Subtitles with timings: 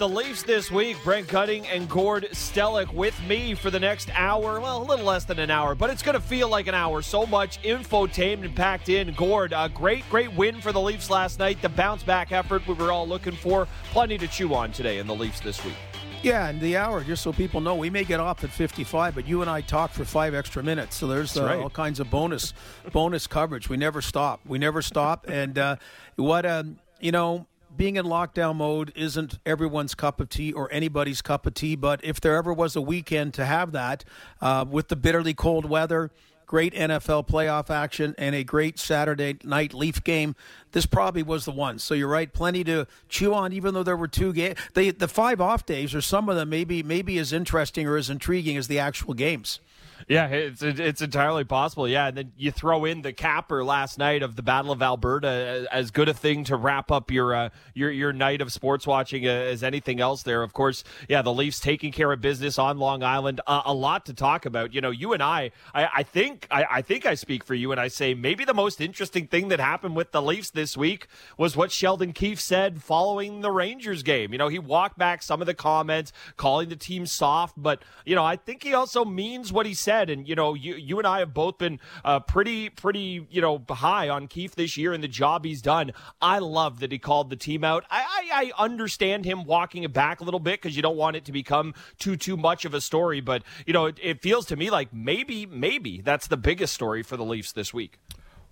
[0.00, 0.96] the Leafs this week.
[1.04, 4.58] Brent Gutting and Gord Stellick with me for the next hour.
[4.58, 7.02] Well, a little less than an hour, but it's going to feel like an hour.
[7.02, 9.12] So much infotainment and packed in.
[9.12, 11.60] Gord, a great, great win for the Leafs last night.
[11.60, 13.68] The bounce back effort we were all looking for.
[13.90, 15.74] Plenty to chew on today in the Leafs this week.
[16.22, 19.28] Yeah, and the hour, just so people know, we may get off at 55, but
[19.28, 20.96] you and I talk for five extra minutes.
[20.96, 21.58] So there's uh, right.
[21.58, 22.54] all kinds of bonus
[22.90, 23.68] bonus coverage.
[23.68, 24.40] We never stop.
[24.46, 25.28] We never stop.
[25.28, 25.76] And uh,
[26.16, 27.46] what, um, you know,
[27.76, 31.76] being in lockdown mode isn't everyone's cup of tea or anybody's cup of tea.
[31.76, 34.04] But if there ever was a weekend to have that
[34.40, 36.10] uh, with the bitterly cold weather,
[36.46, 40.34] great NFL playoff action, and a great Saturday night Leaf game,
[40.72, 41.78] this probably was the one.
[41.78, 43.52] So you're right, plenty to chew on.
[43.52, 46.82] Even though there were two games, the five off days or some of them maybe
[46.82, 49.60] maybe as interesting or as intriguing as the actual games.
[50.08, 51.86] Yeah, it's it's entirely possible.
[51.86, 55.66] Yeah, and then you throw in the capper last night of the Battle of Alberta
[55.70, 59.26] as good a thing to wrap up your uh, your your night of sports watching
[59.26, 60.22] uh, as anything else.
[60.22, 63.40] There, of course, yeah, the Leafs taking care of business on Long Island.
[63.46, 64.74] Uh, a lot to talk about.
[64.74, 67.70] You know, you and I, I, I think I, I think I speak for you,
[67.70, 71.06] and I say maybe the most interesting thing that happened with the Leafs this week
[71.36, 74.32] was what Sheldon Keefe said following the Rangers game.
[74.32, 78.14] You know, he walked back some of the comments, calling the team soft, but you
[78.14, 80.98] know, I think he also means what he said said, and you know, you you
[80.98, 84.92] and I have both been uh, pretty pretty you know high on Keefe this year
[84.92, 85.92] and the job he's done.
[86.22, 87.84] I love that he called the team out.
[87.90, 91.16] I I, I understand him walking it back a little bit because you don't want
[91.16, 94.46] it to become too too much of a story, but you know, it, it feels
[94.46, 97.98] to me like maybe maybe that's the biggest story for the Leafs this week.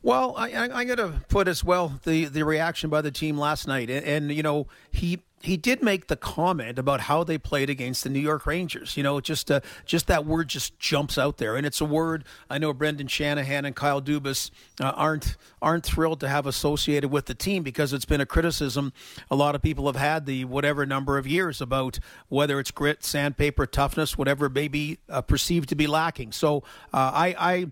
[0.03, 3.37] Well, I, I, am going to put as well the, the reaction by the team
[3.37, 7.39] last night, and, and you know he he did make the comment about how they
[7.39, 8.97] played against the New York Rangers.
[8.97, 12.25] You know, just uh, just that word just jumps out there, and it's a word
[12.49, 17.27] I know Brendan Shanahan and Kyle Dubas uh, aren't aren't thrilled to have associated with
[17.27, 18.93] the team because it's been a criticism
[19.31, 21.99] a lot of people have had the whatever number of years about
[22.29, 26.33] whether it's grit, sandpaper, toughness, whatever may be uh, perceived to be lacking.
[26.33, 26.59] So
[26.93, 27.67] uh, I, I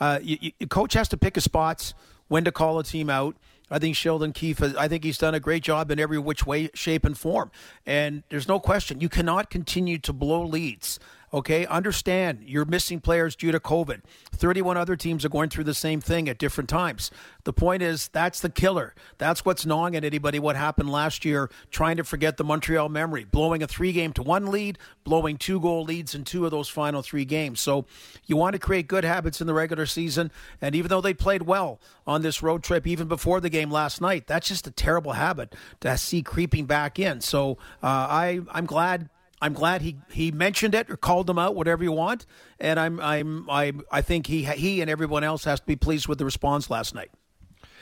[0.00, 1.94] uh, you, you, coach has to pick his spots
[2.28, 3.36] when to call a team out.
[3.70, 6.70] I think Sheldon Keefe, I think he's done a great job in every which way,
[6.74, 7.52] shape, and form.
[7.86, 10.98] And there's no question, you cannot continue to blow leads
[11.32, 14.00] Okay, understand you're missing players due to COVID.
[14.32, 17.12] 31 other teams are going through the same thing at different times.
[17.44, 18.94] The point is, that's the killer.
[19.18, 23.24] That's what's gnawing at anybody what happened last year, trying to forget the Montreal memory,
[23.24, 26.68] blowing a three game to one lead, blowing two goal leads in two of those
[26.68, 27.60] final three games.
[27.60, 27.86] So
[28.26, 30.32] you want to create good habits in the regular season.
[30.60, 34.00] And even though they played well on this road trip, even before the game last
[34.00, 37.20] night, that's just a terrible habit to see creeping back in.
[37.20, 37.52] So
[37.84, 39.10] uh, I, I'm glad
[39.42, 42.26] I'm glad he, he mentioned it or called them out, whatever you want.
[42.58, 46.08] And I'm I'm I I think he he and everyone else has to be pleased
[46.08, 47.10] with the response last night.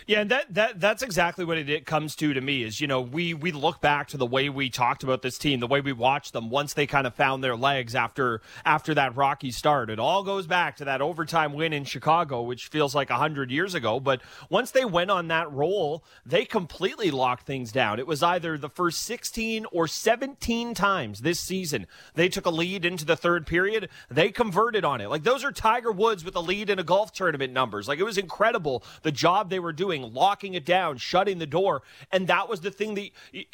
[0.08, 2.86] Yeah, and that, that that's exactly what it, it comes to to me is, you
[2.86, 5.82] know, we we look back to the way we talked about this team, the way
[5.82, 9.90] we watched them once they kind of found their legs after after that rocky start.
[9.90, 13.74] It all goes back to that overtime win in Chicago, which feels like 100 years
[13.74, 17.98] ago, but once they went on that roll, they completely locked things down.
[17.98, 22.86] It was either the first 16 or 17 times this season they took a lead
[22.86, 25.10] into the third period, they converted on it.
[25.10, 27.88] Like those are Tiger Woods with a lead in a golf tournament numbers.
[27.88, 31.46] Like it was incredible the job they were doing doing, locking it down, shutting the
[31.46, 31.82] door.
[32.12, 33.10] And that was the thing that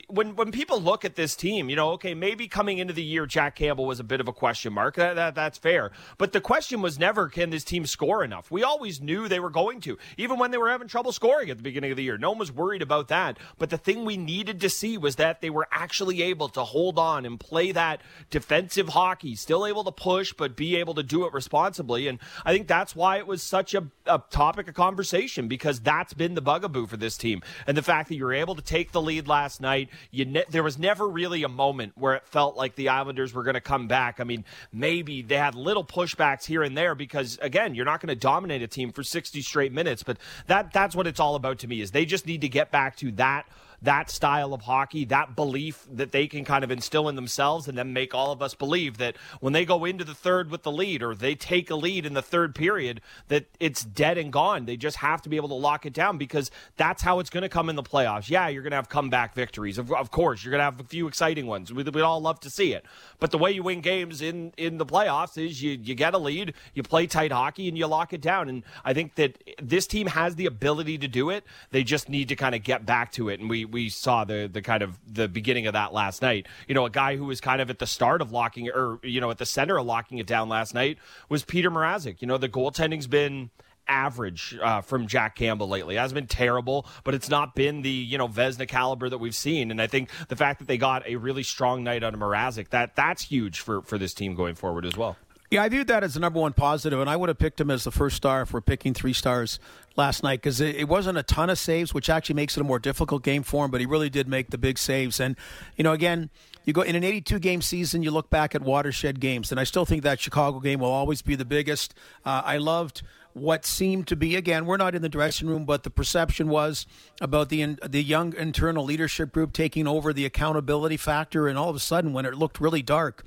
[0.08, 3.26] when when people look at this team, you know, okay, maybe coming into the year,
[3.26, 4.96] Jack Campbell was a bit of a question mark.
[4.96, 5.90] That, that that's fair.
[6.18, 8.50] But the question was never can this team score enough.
[8.50, 11.56] We always knew they were going to, even when they were having trouble scoring at
[11.56, 12.18] the beginning of the year.
[12.18, 13.38] No one was worried about that.
[13.58, 16.98] But the thing we needed to see was that they were actually able to hold
[16.98, 18.00] on and play that
[18.30, 22.08] defensive hockey, still able to push, but be able to do it responsibly.
[22.08, 26.14] And I think that's why it was such a, a topic of conversation because that's
[26.14, 27.42] been the bugaboo for this team.
[27.66, 30.44] And the fact that you were able to take the lead last night, you ne-
[30.50, 33.60] there was never really a moment where it felt like the Islanders were going to
[33.60, 34.20] come back.
[34.20, 38.08] I mean, maybe they had little pushbacks here and there because again, you're not going
[38.08, 41.58] to dominate a team for 60 straight minutes, but that that's what it's all about
[41.60, 43.46] to me is they just need to get back to that
[43.82, 47.76] that style of hockey, that belief that they can kind of instill in themselves and
[47.76, 50.72] then make all of us believe that when they go into the third with the
[50.72, 54.66] lead or they take a lead in the third period, that it's dead and gone.
[54.66, 57.42] They just have to be able to lock it down because that's how it's going
[57.42, 58.28] to come in the playoffs.
[58.28, 59.78] Yeah, you're going to have comeback victories.
[59.78, 61.72] Of, of course, you're going to have a few exciting ones.
[61.72, 62.84] We, we all love to see it.
[63.20, 66.18] But the way you win games in, in the playoffs is you, you get a
[66.18, 68.48] lead, you play tight hockey, and you lock it down.
[68.48, 71.44] And I think that this team has the ability to do it.
[71.70, 73.40] They just need to kind of get back to it.
[73.40, 76.46] And we, we saw the the kind of the beginning of that last night.
[76.68, 79.20] You know, a guy who was kind of at the start of locking or you
[79.20, 82.20] know at the center of locking it down last night was Peter Mrazek.
[82.20, 83.50] You know, the goaltending's been
[83.86, 85.96] average uh, from Jack Campbell lately.
[85.96, 89.34] It hasn't been terrible, but it's not been the you know Vezina caliber that we've
[89.34, 89.70] seen.
[89.70, 92.70] And I think the fact that they got a really strong night out of Mrazek
[92.70, 95.16] that that's huge for for this team going forward as well.
[95.54, 97.70] Yeah, I viewed that as the number one positive, and I would have picked him
[97.70, 99.60] as the first star if we're picking three stars
[99.94, 102.64] last night because it, it, wasn't a ton of saves, which actually makes it a
[102.64, 103.70] more difficult game for him.
[103.70, 105.36] But he really did make the big saves, and
[105.76, 106.30] you know, again,
[106.64, 109.62] you go in an 82 game season, you look back at watershed games, and I
[109.62, 111.94] still think that Chicago game will always be the biggest.
[112.24, 113.02] Uh, I loved
[113.34, 116.86] what seemed to be again we're not in the dressing room but the perception was
[117.20, 121.74] about the the young internal leadership group taking over the accountability factor and all of
[121.74, 123.24] a sudden when it looked really dark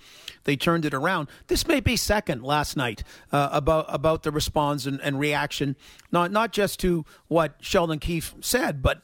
[0.47, 1.27] they turned it around.
[1.47, 5.75] This may be second last night uh, about about the response and, and reaction
[6.11, 9.01] not not just to what Sheldon Keefe said but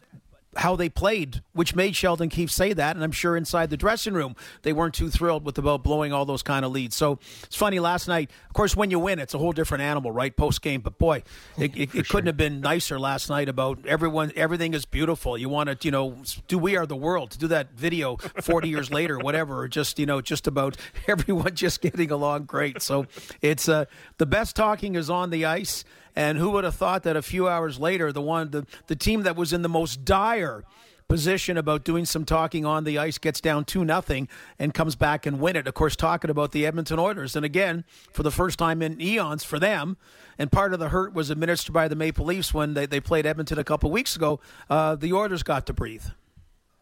[0.58, 2.96] how they played, which made Sheldon Keefe say that.
[2.96, 6.26] And I'm sure inside the dressing room, they weren't too thrilled with about blowing all
[6.26, 6.96] those kind of leads.
[6.96, 8.32] So it's funny last night.
[8.48, 10.36] Of course, when you win, it's a whole different animal, right?
[10.36, 10.82] Post game.
[10.82, 11.24] But boy,
[11.58, 14.32] it, it, it couldn't have been nicer last night about everyone.
[14.36, 15.38] Everything is beautiful.
[15.38, 16.18] You want to, you know,
[16.48, 20.00] do We Are the World to do that video 40 years later, whatever, or just,
[20.00, 20.78] you know, just about
[21.08, 22.82] everyone just getting along great.
[22.82, 23.06] So
[23.42, 23.86] it's uh,
[24.18, 25.84] the best talking is on the ice.
[26.16, 29.24] And who would have thought that a few hours later, the one the, the team
[29.24, 30.64] that was in the most dire
[31.08, 34.28] position about doing some talking on the ice gets down 2 nothing
[34.58, 35.68] and comes back and win it.
[35.68, 37.36] Of course, talking about the Edmonton Oilers.
[37.36, 39.98] And again, for the first time in eons for them,
[40.38, 43.26] and part of the hurt was administered by the Maple Leafs when they, they played
[43.26, 44.40] Edmonton a couple weeks ago.
[44.70, 46.06] Uh, the Oilers got to breathe.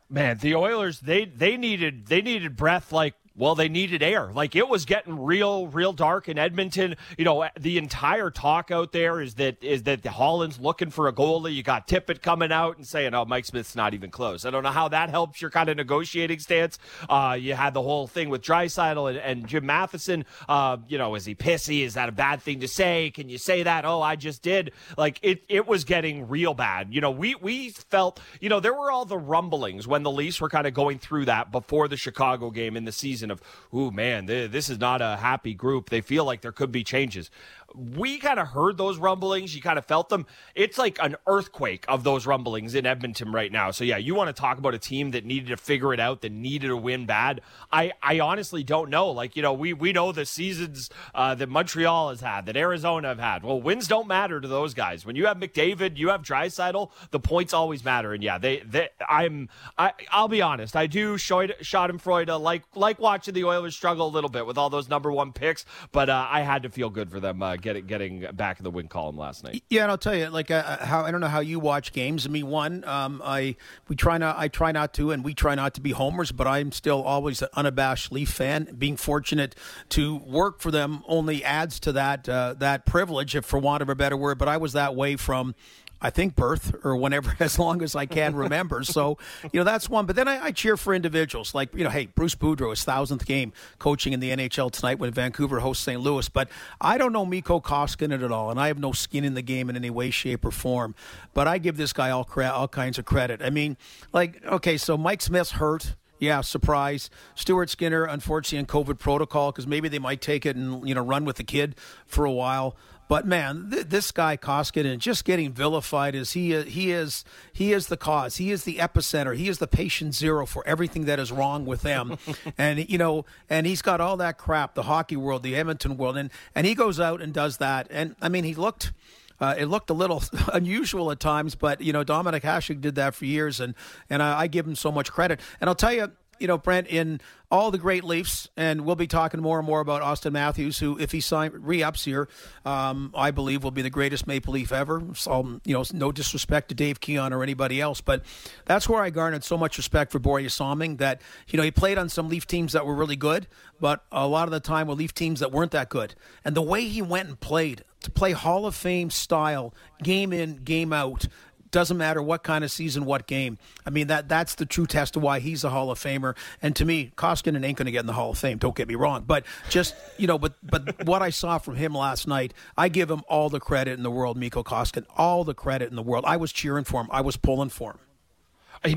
[0.09, 4.29] Man, the Oilers they they needed they needed breath like well, they needed air.
[4.33, 6.95] Like it was getting real, real dark in Edmonton.
[7.17, 11.07] You know, the entire talk out there is that is that the Holland's looking for
[11.07, 11.55] a goalie.
[11.55, 14.63] You got Tippett coming out and saying, "Oh, Mike Smith's not even close." I don't
[14.63, 16.77] know how that helps your kind of negotiating stance.
[17.09, 20.25] Uh, you had the whole thing with Draisaitl and, and Jim Matheson.
[20.49, 21.85] Uh, you know, is he pissy?
[21.85, 23.11] Is that a bad thing to say?
[23.11, 23.85] Can you say that?
[23.85, 24.71] Oh, I just did.
[24.97, 26.93] Like it, it was getting real bad.
[26.93, 28.19] You know, we we felt.
[28.41, 31.25] You know, there were all the rumblings when the Leafs were kind of going through
[31.25, 33.41] that before the Chicago game in the season season of,
[33.71, 35.89] oh man, this is not a happy group.
[35.89, 37.29] They feel like there could be changes
[37.75, 39.55] we kind of heard those rumblings.
[39.55, 40.25] You kind of felt them.
[40.55, 43.71] It's like an earthquake of those rumblings in Edmonton right now.
[43.71, 46.21] So yeah, you want to talk about a team that needed to figure it out,
[46.21, 47.41] that needed to win bad.
[47.71, 49.09] I, I honestly don't know.
[49.09, 53.09] Like you know, we we know the seasons uh, that Montreal has had, that Arizona
[53.09, 53.43] have had.
[53.43, 55.05] Well, wins don't matter to those guys.
[55.05, 58.13] When you have McDavid, you have Draisaitl, the points always matter.
[58.13, 60.75] And yeah, they, they I'm I I'll be honest.
[60.75, 64.87] I do Schadenfreude like like watching the Oilers struggle a little bit with all those
[64.87, 67.43] number one picks, but uh, I had to feel good for them.
[67.43, 69.63] Uh, getting getting back in the win column last night.
[69.69, 71.91] Yeah, and I'll tell you, like uh, uh, how I don't know how you watch
[71.91, 72.25] games.
[72.25, 73.57] I mean, one, um, I
[73.89, 76.47] we try not, I try not to, and we try not to be homers, but
[76.47, 78.73] I'm still always an unabashed Leaf fan.
[78.77, 79.55] Being fortunate
[79.89, 83.89] to work for them only adds to that uh, that privilege, if for want of
[83.89, 84.37] a better word.
[84.37, 85.53] But I was that way from
[86.01, 88.83] I think birth or whenever, as long as I can remember.
[88.83, 89.17] so,
[89.51, 90.05] you know, that's one.
[90.05, 93.25] But then I, I, cheer for individuals like, you know, hey, Bruce Boudreau, his thousandth
[93.25, 96.01] game coaching in the NHL tonight when Vancouver hosts St.
[96.01, 96.27] Louis.
[96.27, 96.49] But
[96.79, 99.69] I don't know Mikko Koskinen at all, and I have no skin in the game
[99.69, 100.95] in any way, shape, or form.
[101.33, 103.41] But I give this guy all, cre- all kinds of credit.
[103.41, 103.77] I mean,
[104.11, 105.95] like, okay, so Mike Smith's hurt.
[106.19, 107.09] Yeah, surprise.
[107.33, 111.01] Stuart Skinner, unfortunately, in COVID protocol because maybe they might take it and you know
[111.01, 111.75] run with the kid
[112.05, 112.75] for a while.
[113.11, 117.73] But man, th- this guy Koskinen just getting vilified as he is, he is he
[117.73, 118.37] is the cause.
[118.37, 119.35] He is the epicenter.
[119.35, 122.17] He is the patient zero for everything that is wrong with them.
[122.57, 126.15] and you know, and he's got all that crap, the hockey world, the Edmonton world,
[126.15, 127.87] and and he goes out and does that.
[127.89, 128.93] And I mean, he looked.
[129.41, 133.13] Uh, it looked a little unusual at times, but you know Dominik Hasek did that
[133.13, 133.75] for years, and
[134.09, 135.41] and I, I give him so much credit.
[135.59, 137.21] And I'll tell you, you know, Brent, in
[137.51, 140.97] all the great Leafs, and we'll be talking more and more about Auston Matthews, who,
[140.97, 142.27] if he sign re-ups here,
[142.65, 145.03] um, I believe will be the greatest Maple Leaf ever.
[145.15, 148.23] So, you know, no disrespect to Dave Keon or anybody else, but
[148.65, 151.97] that's where I garnered so much respect for Borje Salming that, you know, he played
[151.97, 153.47] on some Leaf teams that were really good,
[153.79, 156.15] but a lot of the time were Leaf teams that weren't that good.
[156.43, 160.55] And the way he went and played, to play Hall of Fame style, game in,
[160.63, 161.27] game out,
[161.71, 163.57] doesn't matter what kind of season, what game.
[163.85, 166.35] I mean that that's the true test of why he's a Hall of Famer.
[166.61, 168.57] And to me, Koskinen ain't going to get in the Hall of Fame.
[168.57, 171.93] Don't get me wrong, but just you know, but but what I saw from him
[171.93, 175.53] last night, I give him all the credit in the world, Mikko Koskinen, all the
[175.53, 176.25] credit in the world.
[176.27, 177.07] I was cheering for him.
[177.11, 177.99] I was pulling for him.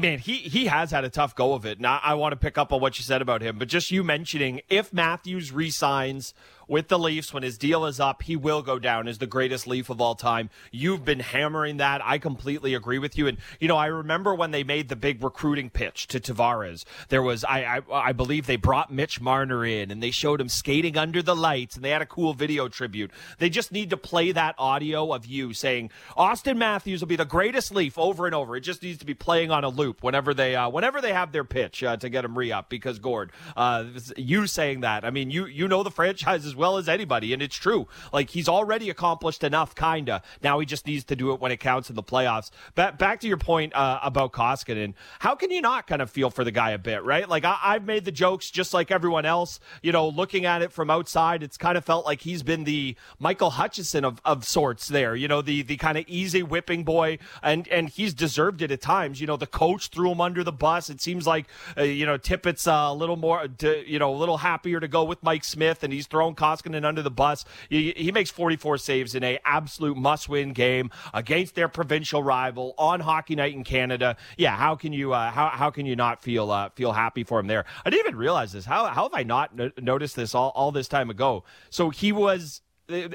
[0.01, 1.79] Man, he he has had a tough go of it.
[1.79, 4.03] Now I want to pick up on what you said about him, but just you
[4.03, 6.33] mentioning if Matthews resigns
[6.69, 9.67] with the Leafs when his deal is up, he will go down as the greatest
[9.67, 10.51] Leaf of all time.
[10.71, 12.01] You've been hammering that.
[12.05, 13.27] I completely agree with you.
[13.27, 16.85] And you know, I remember when they made the big recruiting pitch to Tavares.
[17.09, 20.49] There was, I, I, I believe, they brought Mitch Marner in and they showed him
[20.49, 23.11] skating under the lights, and they had a cool video tribute.
[23.39, 27.25] They just need to play that audio of you saying Auston Matthews will be the
[27.25, 28.57] greatest Leaf over and over.
[28.57, 31.33] It just needs to be playing on a loop whenever they, uh, whenever they have
[31.33, 32.69] their pitch uh, to get him re up.
[32.69, 33.85] Because Gord, uh,
[34.17, 37.43] you saying that, I mean, you you know the franchise as well as anybody, and
[37.43, 37.89] it's true.
[38.13, 40.23] Like he's already accomplished enough, kinda.
[40.43, 42.51] Now he just needs to do it when it counts in the playoffs.
[42.77, 44.95] Back back to your point uh, about Koskinen.
[45.19, 47.29] How can you not kind of feel for the guy a bit, right?
[47.29, 49.59] Like I, I've made the jokes just like everyone else.
[49.83, 52.95] You know, looking at it from outside, it's kind of felt like he's been the
[53.19, 55.17] Michael Hutchinson of, of sorts there.
[55.17, 58.81] You know, the the kind of easy whipping boy, and and he's deserved it at
[58.81, 59.21] times.
[59.21, 60.89] You know, the coach threw him under the bus.
[60.89, 61.47] It seems like
[61.77, 63.49] uh, you know Tippett's uh, a little more,
[63.87, 67.03] you know, a little happier to go with Mike Smith, and he's thrown Koskinen under
[67.03, 67.45] the bus.
[67.69, 72.75] He, he makes 44 saves in a absolute must win game against their provincial rival
[72.79, 74.17] on Hockey Night in Canada.
[74.37, 77.39] Yeah, how can you uh, how how can you not feel uh, feel happy for
[77.41, 77.65] him there?
[77.85, 78.65] I didn't even realize this.
[78.65, 81.45] How how have I not no- noticed this all all this time ago?
[81.71, 82.61] So he was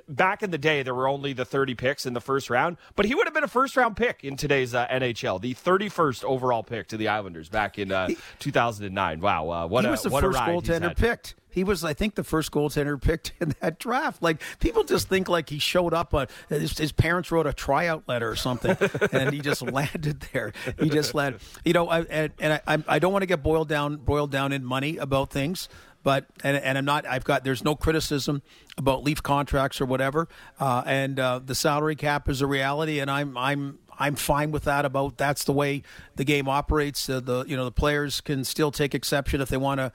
[0.08, 3.06] back in the day, there were only the 30 picks in the first round, but
[3.06, 6.64] he would have been a first round pick in today's uh, NHL, the 31st overall
[6.64, 8.10] pick to the Islanders back in uh,
[8.40, 9.20] 2009.
[9.22, 11.36] Wow, uh, what he a was the what first a goaltender picked.
[11.52, 14.22] He was, I think, the first goaltender picked in that draft.
[14.22, 16.14] Like people just think like he showed up.
[16.14, 18.78] On, his, his parents wrote a tryout letter or something,
[19.12, 20.54] and he just landed there.
[20.80, 21.42] He just landed.
[21.66, 24.52] You know, I, and, and I, I don't want to get boiled down boiled down
[24.52, 25.70] in money about things
[26.04, 27.06] but and, and I'm not.
[27.06, 27.44] I've got.
[27.44, 28.42] There's no criticism
[28.78, 30.28] about Leaf contracts or whatever,
[30.60, 34.64] uh, and uh, the salary cap is a reality, and I'm I'm I'm fine with
[34.64, 34.86] that.
[34.86, 35.84] About that's the way
[36.16, 37.10] the game operates.
[37.10, 39.92] Uh, the you know the players can still take exception if they want to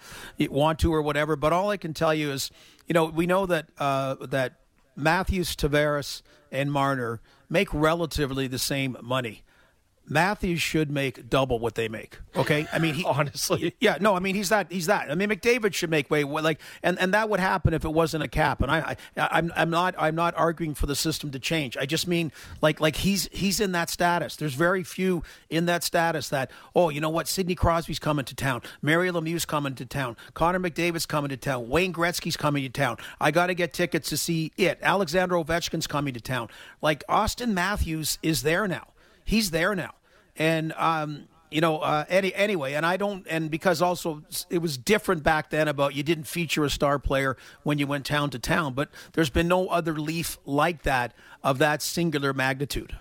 [0.49, 1.37] want to or whatever.
[1.37, 2.50] But all I can tell you is,
[2.87, 4.61] you know, we know that uh, that
[4.96, 9.42] Matthews, Tavares, and Marner make relatively the same money.
[10.08, 12.18] Matthews should make double what they make.
[12.37, 13.75] Okay, I mean, he Honestly.
[13.80, 15.11] yeah, no, I mean he's that he's that.
[15.11, 18.25] I mean McDavid should make way like, and, and that would happen if it wasn't
[18.25, 18.61] a cap.
[18.62, 21.76] And I, I I'm I'm not I'm not arguing for the system to change.
[21.76, 24.37] I just mean like like he's he's in that status.
[24.37, 28.34] There's very few in that status that oh you know what Sidney Crosby's coming to
[28.34, 32.68] town, Mario Lemieux's coming to town, Connor McDavid's coming to town, Wayne Gretzky's coming to
[32.68, 32.96] town.
[33.20, 34.78] I got to get tickets to see it.
[34.82, 36.49] Alexander Ovechkin's coming to town.
[36.82, 38.88] Like Auston Matthews is there now
[39.25, 39.95] he's there now.
[40.37, 44.76] And um, you know, uh, any, anyway, and I don't, and because also it was
[44.76, 48.40] different back then about you didn't feature a star player when you went town to
[48.40, 51.14] town, but there's been no other Leaf like that
[51.45, 52.97] of that singular magnitude.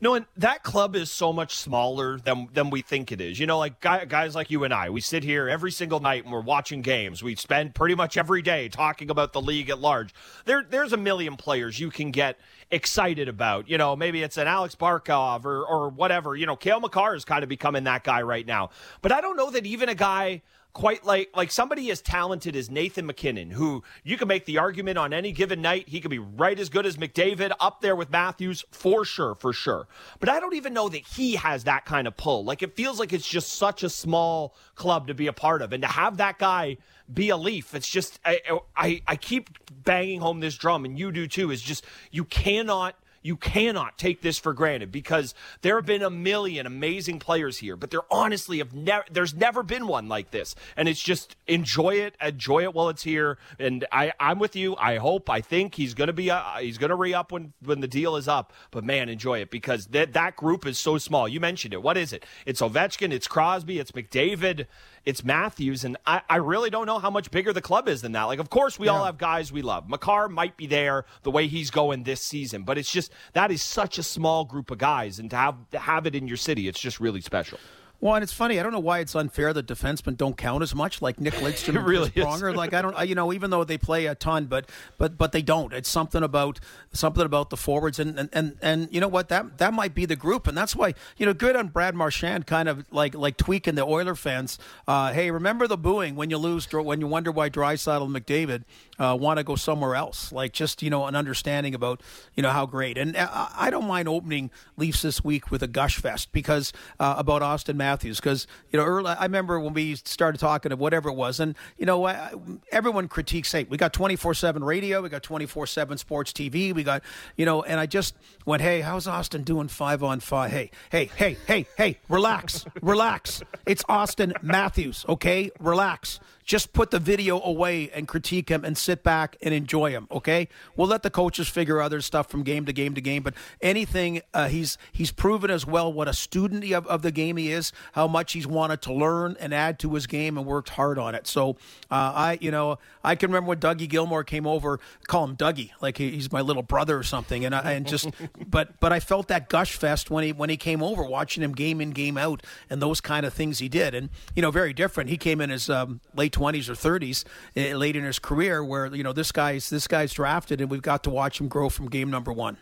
[0.00, 3.38] No, and that club is so much smaller than than we think it is.
[3.38, 6.24] You know, like guy, guys like you and I, we sit here every single night
[6.24, 7.22] and we're watching games.
[7.22, 10.14] We spend pretty much every day talking about the league at large.
[10.44, 12.38] There, there's a million players you can get
[12.70, 13.68] excited about.
[13.68, 16.36] You know, maybe it's an Alex Barkov or or whatever.
[16.36, 18.70] You know, Cale Makar is kind of becoming that guy right now.
[19.02, 22.70] But I don't know that even a guy quite like like somebody as talented as
[22.70, 26.18] Nathan MacKinnon, who you can make the argument on any given night he could be
[26.18, 29.88] right as good as McDavid, up there with Matthews for sure, for sure.
[30.20, 32.44] But I don't even know that he has that kind of pull.
[32.44, 35.72] Like it feels like it's just such a small club to be a part of,
[35.72, 36.76] and to have that guy
[37.12, 38.40] be a Leaf, it's just I
[38.76, 39.50] I, I keep
[39.84, 41.50] banging home this drum, and you do too.
[41.50, 46.10] Is just you cannot you cannot take this for granted because there have been a
[46.10, 50.54] million amazing players here, but there honestly have never there's never been one like this.
[50.76, 53.38] And it's just enjoy it, enjoy it while it's here.
[53.58, 54.76] And I, I'm with you.
[54.76, 57.88] I hope, I think he's gonna be uh, he's gonna re up when when the
[57.88, 58.52] deal is up.
[58.70, 61.28] But man, enjoy it because that that group is so small.
[61.28, 61.82] You mentioned it.
[61.82, 62.24] What is it?
[62.46, 64.66] It's Ovechkin, it's Crosby, it's McDavid
[65.08, 68.12] it's Matthews, and I, I, really don't know how much bigger the club is than
[68.12, 68.24] that.
[68.24, 68.92] Like, of course, we yeah.
[68.92, 69.88] all have guys we love.
[69.88, 73.62] Makar might be there the way he's going this season, but it's just that is
[73.62, 76.68] such a small group of guys, and to have to have it in your city,
[76.68, 77.58] it's just really special.
[78.00, 78.60] Well, and it's funny.
[78.60, 81.76] I don't know why it's unfair that defensemen don't count as much, like Nick Lidstrom
[81.76, 82.54] and really Chris Pronger.
[82.54, 85.42] Like I don't, you know, even though they play a ton, but but but they
[85.42, 85.72] don't.
[85.72, 86.60] It's something about
[86.92, 90.04] something about the forwards, and and and, and you know what that that might be
[90.06, 93.36] the group, and that's why you know good on Brad Marchand, kind of like like
[93.36, 94.60] tweaking the Oiler fans.
[94.86, 98.62] Uh, hey, remember the booing when you lose, when you wonder why Draisaitl and McDavid
[99.00, 100.30] uh, want to go somewhere else.
[100.30, 102.00] Like just you know an understanding about
[102.36, 102.96] you know how great.
[102.96, 107.16] And I, I don't mind opening Leafs this week with a gush fest because uh,
[107.18, 107.74] about Auston.
[107.74, 111.14] Matthews Matthews because you know early, I remember when we started talking of whatever it
[111.14, 112.32] was, and you know I,
[112.70, 113.50] everyone critiques.
[113.50, 116.82] Hey, we got twenty four seven radio, we got twenty four seven sports TV, we
[116.82, 117.02] got
[117.36, 118.14] you know, and I just
[118.44, 120.50] went, hey, how's Auston doing five on five?
[120.50, 123.42] Hey, hey, hey, hey, hey, relax, relax.
[123.64, 125.50] It's Auston Matthews, okay?
[125.58, 126.20] Relax.
[126.48, 130.08] Just put the video away and critique him and sit back and enjoy him.
[130.10, 133.22] Okay, we'll let the coaches figure other stuff from game to game to game.
[133.22, 137.36] But anything, uh, he's he's proven as well what a student of, of the game
[137.36, 140.70] he is, how much he's wanted to learn and add to his game and worked
[140.70, 141.26] hard on it.
[141.26, 141.50] So
[141.90, 145.72] uh, I, you know, I can remember when Dougie Gilmour came over, call him Dougie,
[145.82, 148.08] like he's my little brother or something, and I, and just,
[148.48, 151.52] but but I felt that gush fest when he when he came over, watching him
[151.52, 154.72] game in game out and those kind of things he did, and you know, very
[154.72, 155.10] different.
[155.10, 157.24] He came in as um, late 20s or 30s
[157.56, 160.82] uh, late in his career where you know this guy's this guy's drafted and we've
[160.82, 162.56] got to watch him grow from game number 1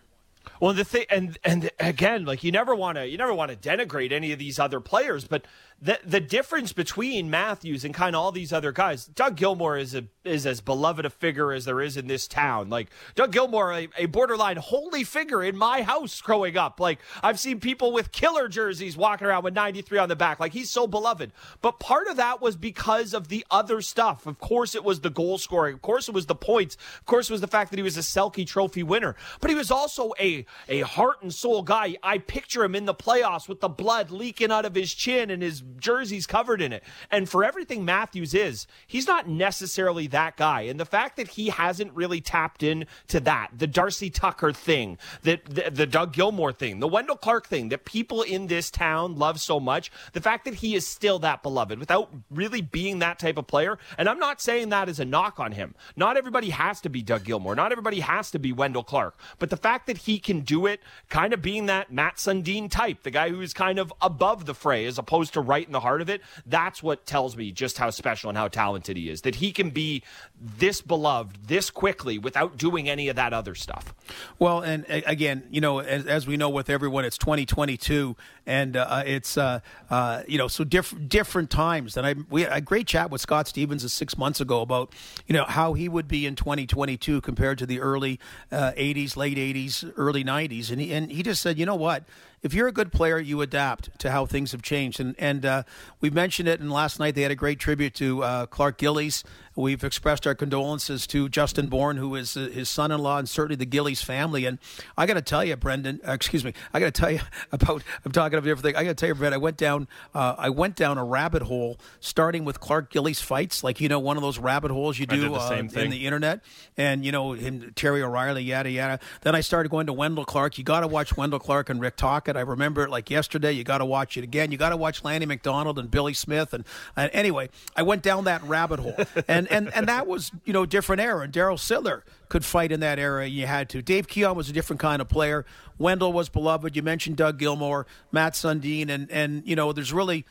[0.60, 3.56] well, the thing, and and again, like you never want to, you never want to
[3.56, 5.46] denigrate any of these other players, but
[5.80, 9.94] the the difference between Matthews and kind of all these other guys, Doug Gilmour is
[9.94, 12.70] a is as beloved a figure as there is in this town.
[12.70, 16.80] Like Doug Gilmour, a, a borderline holy figure in my house growing up.
[16.80, 20.40] Like I've seen people with killer jerseys walking around with 93 on the back.
[20.40, 21.32] Like he's so beloved.
[21.60, 24.26] But part of that was because of the other stuff.
[24.26, 25.74] Of course, it was the goal scoring.
[25.74, 26.76] Of course, it was the points.
[27.00, 29.14] Of course, it was the fact that he was a Selke Trophy winner.
[29.40, 30.35] But he was also a
[30.68, 31.96] a heart and soul guy.
[32.02, 35.42] I picture him in the playoffs with the blood leaking out of his chin and
[35.42, 36.82] his jersey's covered in it.
[37.10, 40.62] And for everything Matthews is, he's not necessarily that guy.
[40.62, 44.98] And the fact that he hasn't really tapped in to that, the Darcy Tucker thing,
[45.22, 49.16] the, the, the Doug Gilmour thing, the Wendell Clark thing that people in this town
[49.16, 53.18] love so much, the fact that he is still that beloved without really being that
[53.18, 53.78] type of player.
[53.98, 55.74] And I'm not saying that as a knock on him.
[55.96, 57.54] Not everybody has to be Doug Gilmour.
[57.54, 59.18] Not everybody has to be Wendell Clark.
[59.38, 63.02] But the fact that he can do it, kind of being that Mats Sundin type,
[63.02, 65.80] the guy who is kind of above the fray as opposed to right in the
[65.80, 69.22] heart of it, that's what tells me just how special and how talented he is.
[69.22, 70.02] That he can be
[70.38, 73.94] this beloved this quickly without doing any of that other stuff.
[74.38, 78.16] Well, and again, you know, as, as we know with everyone, it's 2022,
[78.46, 79.60] and uh, it's uh,
[79.90, 81.96] uh, you know so different different times.
[81.96, 84.94] And I we had a great chat with Scott Stevens six months ago about
[85.26, 88.20] you know how he would be in 2022 compared to the early
[88.52, 92.04] 80s, uh, late 80s, early 90s, and he, and he just said, you know what
[92.46, 95.00] if you're a good player, you adapt to how things have changed.
[95.00, 95.62] And and uh,
[96.00, 99.24] we mentioned it, and last night they had a great tribute to uh, Clark Gillies.
[99.56, 103.66] We've expressed our condolences to Justin Bourne, who is uh, his son-in-law, and certainly the
[103.66, 104.44] Gillies family.
[104.44, 104.58] And
[104.96, 107.20] I got to tell you, Brendan, uh, excuse me, I got to tell you
[107.52, 107.82] about.
[108.04, 108.76] I'm talking about everything.
[108.76, 109.88] I got to tell you, Brendan, I went down.
[110.14, 113.98] Uh, I went down a rabbit hole, starting with Clark Gillies fights, like you know,
[113.98, 116.40] one of those rabbit holes you do the uh, in the internet,
[116.76, 119.00] and you know, him, Terry O'Reilly, yada yada.
[119.22, 120.58] Then I started going to Wendell Clark.
[120.58, 122.36] You got to watch Wendell Clark and Rick Tocchet.
[122.36, 123.52] I remember it like yesterday.
[123.52, 124.52] You got to watch it again.
[124.52, 126.52] You got to watch Lanny McDonald and Billy Smith.
[126.52, 126.64] And,
[126.96, 128.96] and anyway, I went down that rabbit hole,
[129.28, 131.24] and and and that was you know different era.
[131.24, 133.26] And Darryl Sittler could fight in that era.
[133.26, 133.82] You had to.
[133.82, 135.44] Dave Keon was a different kind of player.
[135.78, 136.76] Wendell was beloved.
[136.76, 140.24] You mentioned Doug Gilmour, Mats Sundin, and and you know there's really.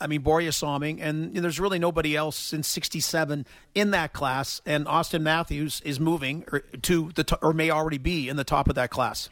[0.00, 4.60] I mean, Borje Salming, and there's really nobody else since '67 in that class.
[4.66, 8.68] And Auston Matthews is moving er, to the, or may already be in the top
[8.68, 9.28] of that class.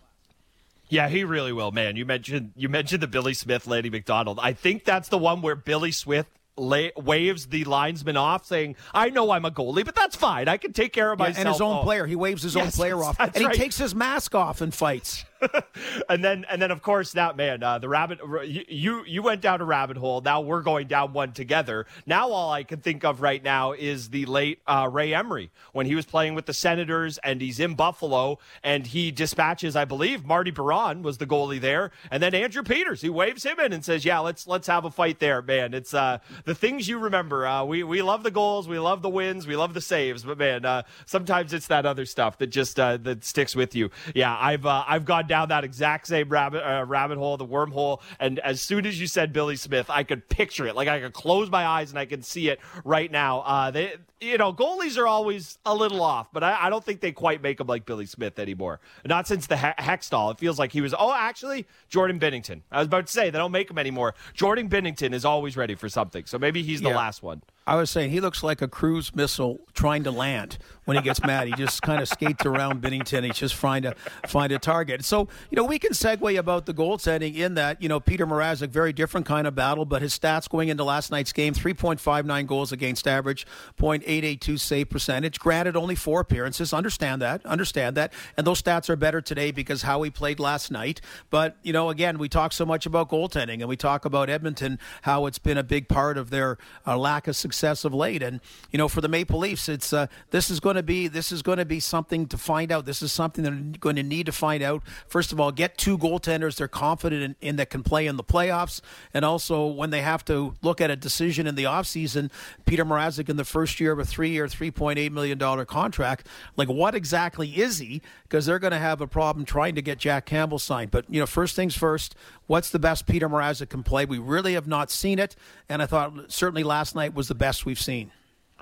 [0.89, 1.97] Yeah, he really will, man.
[1.97, 4.39] You mentioned you mentioned the Billy Smith, Lanny McDonald.
[4.41, 6.27] I think that's the one where Billy Smith
[6.61, 10.49] la- waves the linesman off, saying, "I know I'm a goalie, but that's fine.
[10.49, 11.83] I can take care of myself." and his own oh.
[11.83, 14.75] player, he waves his yes, own player off, and he takes his mask off and
[14.75, 15.25] fights.
[16.09, 19.61] and then and then of course that man uh, the rabbit you you went down
[19.61, 20.21] a rabbit hole.
[20.21, 21.87] Now we're going down one together.
[22.07, 25.87] Now all i can think of right now is the late uh, ray emery when
[25.87, 30.25] he was playing with the senators and he's in buffalo and he dispatches i believe
[30.25, 31.91] marty Biron was the goalie there.
[32.11, 34.91] And then andrew peters he waves him in and says yeah let's let's have a
[34.91, 35.75] fight there man.
[35.75, 39.09] It's uh, the things you remember uh, we we love the goals we love the
[39.09, 42.79] wins we love the saves but man uh, sometimes it's that other stuff that just
[42.79, 43.91] uh, that sticks with you.
[44.15, 48.01] Yeah i've i've gone down that exact same rabbit uh, rabbit hole, the wormhole.
[48.19, 50.75] And as soon as you said Billy Smith, I could picture it.
[50.75, 53.41] Like I could close my eyes and I can see it right now.
[53.43, 57.01] Uh, they, you know, goalies are always a little off, but I, I, don't think
[57.01, 58.81] they quite make them like Billy Smith anymore.
[59.07, 60.33] Not since the he- Hextall.
[60.33, 60.95] It feels like he was.
[60.99, 62.63] Oh, actually, Jordan Binnington.
[62.73, 64.17] I was about to say they don't make him anymore.
[64.35, 66.97] Jordan Binnington is always ready for something, so maybe he's the yeah.
[66.97, 67.43] last one.
[67.67, 71.23] I was saying he looks like a cruise missile trying to land when he gets
[71.23, 71.47] mad.
[71.47, 73.23] He just kind of skates around Binnington.
[73.23, 73.95] He's just trying to
[74.27, 75.05] find a target.
[75.05, 78.71] So, you know, we can segue about the goaltending in that, you know, Peter Mrazek,
[78.71, 82.73] very different kind of battle, but his stats going into last night's game 3.59 goals
[82.73, 83.47] against average,
[83.79, 85.39] 0.882 save percentage.
[85.39, 86.73] Granted, only four appearances.
[86.73, 87.45] Understand that.
[87.47, 88.13] Understand that.
[88.37, 91.01] And those stats are better today because how he played last night.
[91.29, 94.81] But, you know, again, we talk so much about goaltending and we talk about Edmonton,
[95.03, 98.25] how it's been a big part of their uh, lack of success of late.
[98.25, 98.41] And,
[98.73, 101.31] you know, for the Maple Leafs, it's uh, this is going to to be this
[101.31, 102.87] is going to be something to find out.
[102.87, 104.83] This is something they're going to need to find out.
[105.07, 108.25] First of all, get two goaltenders they're confident in, in that can play in the
[108.25, 108.81] playoffs,
[109.15, 112.31] and also when they have to look at a decision in the offseason,
[112.65, 116.27] Peter Mrazek in the first year of a three-year, three point eight million dollar contract.
[116.57, 118.03] Like, what exactly is he?
[118.23, 120.91] Because they're going to have a problem trying to get Jack Campbell signed.
[120.91, 122.15] But you know, first things first.
[122.47, 124.05] What's the best Peter Mrazek can play?
[124.05, 125.37] We really have not seen it,
[125.69, 128.13] and I thought certainly last night was the best we've seen.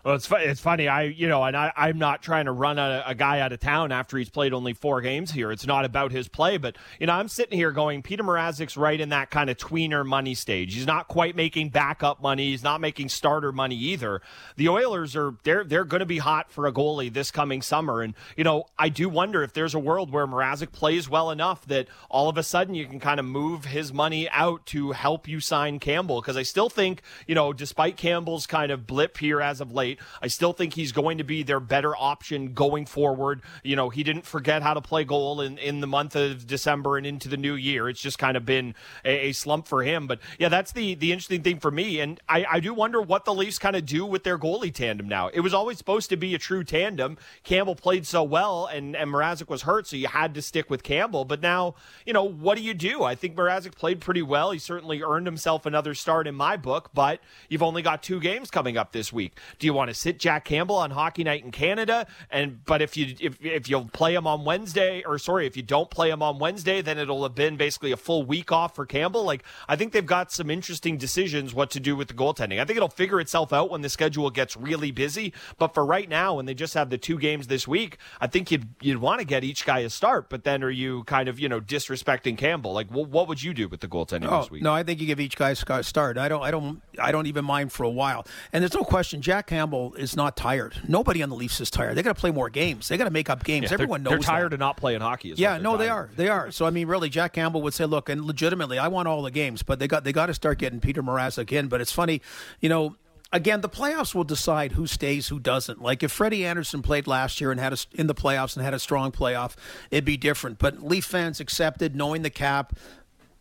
[0.05, 0.87] Well, it's it's funny.
[0.87, 3.59] I you know, and I I'm not trying to run a, a, guy out of
[3.59, 5.51] town after he's played only four games here.
[5.51, 9.01] It's not about his play, but you know, I'm sitting here going, Peter Mrazek's right
[9.01, 10.75] in that kind of tweener money stage.
[10.75, 12.51] He's not quite making backup money.
[12.51, 14.23] He's not making starter money either.
[14.57, 18.01] The Oilers are they're they're going to be hot for a goalie this coming summer,
[18.01, 21.67] and you know, I do wonder if there's a world where Mrazek plays well enough
[21.67, 25.27] that all of a sudden you can kind of move his money out to help
[25.27, 26.21] you sign Campbell.
[26.21, 29.88] Because I still think you know, despite Campbell's kind of blip here as of late
[30.21, 33.43] I still think he's going to be their better option going forward.
[33.63, 36.97] You know, he didn't forget how to play goal in, in the month of December
[36.97, 37.89] and into the new year.
[37.89, 38.75] It's just kind of been
[39.05, 40.07] a, a slump for him.
[40.07, 42.01] But yeah, that's the, the interesting thing for me.
[42.01, 45.09] And I, I do wonder what the Leafs kind of do with their goalie tandem
[45.09, 45.29] now.
[45.29, 47.19] It was always supposed to be a true tandem.
[47.45, 50.83] Campbell played so well and, and Mrazek was hurt, so you had to stick with
[50.83, 51.25] Campbell.
[51.25, 51.75] But now,
[52.05, 53.03] you know, what do you do?
[53.03, 54.51] I think Mrazek played pretty well.
[54.51, 58.51] He certainly earned himself another start in my book, but you've only got two games
[58.51, 59.39] coming up this week.
[59.59, 62.97] Do you want to sit Jack Campbell on Hockey Night in Canada, and but if
[62.97, 66.23] you if if you'll play him on Wednesday, or sorry, if you don't play him
[66.23, 69.25] on Wednesday, then it'll have been basically a full week off for Campbell.
[69.25, 72.61] Like I think they've got some interesting decisions what to do with the goaltending.
[72.61, 75.33] I think it'll figure itself out when the schedule gets really busy.
[75.59, 78.51] But for right now, when they just have the two games this week, I think
[78.51, 80.29] you'd you'd want to get each guy a start.
[80.29, 82.73] But then are you kind of you know disrespecting Campbell?
[82.73, 84.63] Like well, what would you do with the goaltending oh, this week?
[84.63, 86.19] No, I think you give each guy a start.
[86.19, 88.27] I don't I don't I don't even mind for a while.
[88.53, 90.75] And there's no question, Jack Campbell is not tired.
[90.87, 91.95] Nobody on the Leafs is tired.
[91.97, 92.89] They got to play more games.
[92.89, 93.65] They got to make up games.
[93.65, 94.57] Yeah, Everyone knows they're tired that.
[94.57, 95.33] of not playing hockey.
[95.37, 95.79] yeah, no, tired.
[95.81, 96.11] they are.
[96.17, 96.51] They are.
[96.51, 99.31] So I mean, really, Jack Campbell would say, "Look, and legitimately, I want all the
[99.31, 102.23] games, but they got they got to start getting Peter Mrazek in." But it's funny,
[102.61, 102.97] you know
[103.33, 105.83] again, the playoffs will decide who stays, who doesn't.
[105.83, 108.75] Like if Freddie Andersen played last year and had a, in the playoffs and had
[108.75, 109.55] a strong playoff,
[109.91, 110.59] it'd be different.
[110.59, 112.75] But Leaf fans accepted, knowing the cap,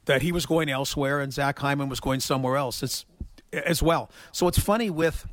[0.05, 2.81] that he was going elsewhere and Zach Hyman was going somewhere else.
[2.81, 3.05] It's
[3.53, 4.09] as well.
[4.31, 5.25] So it's funny with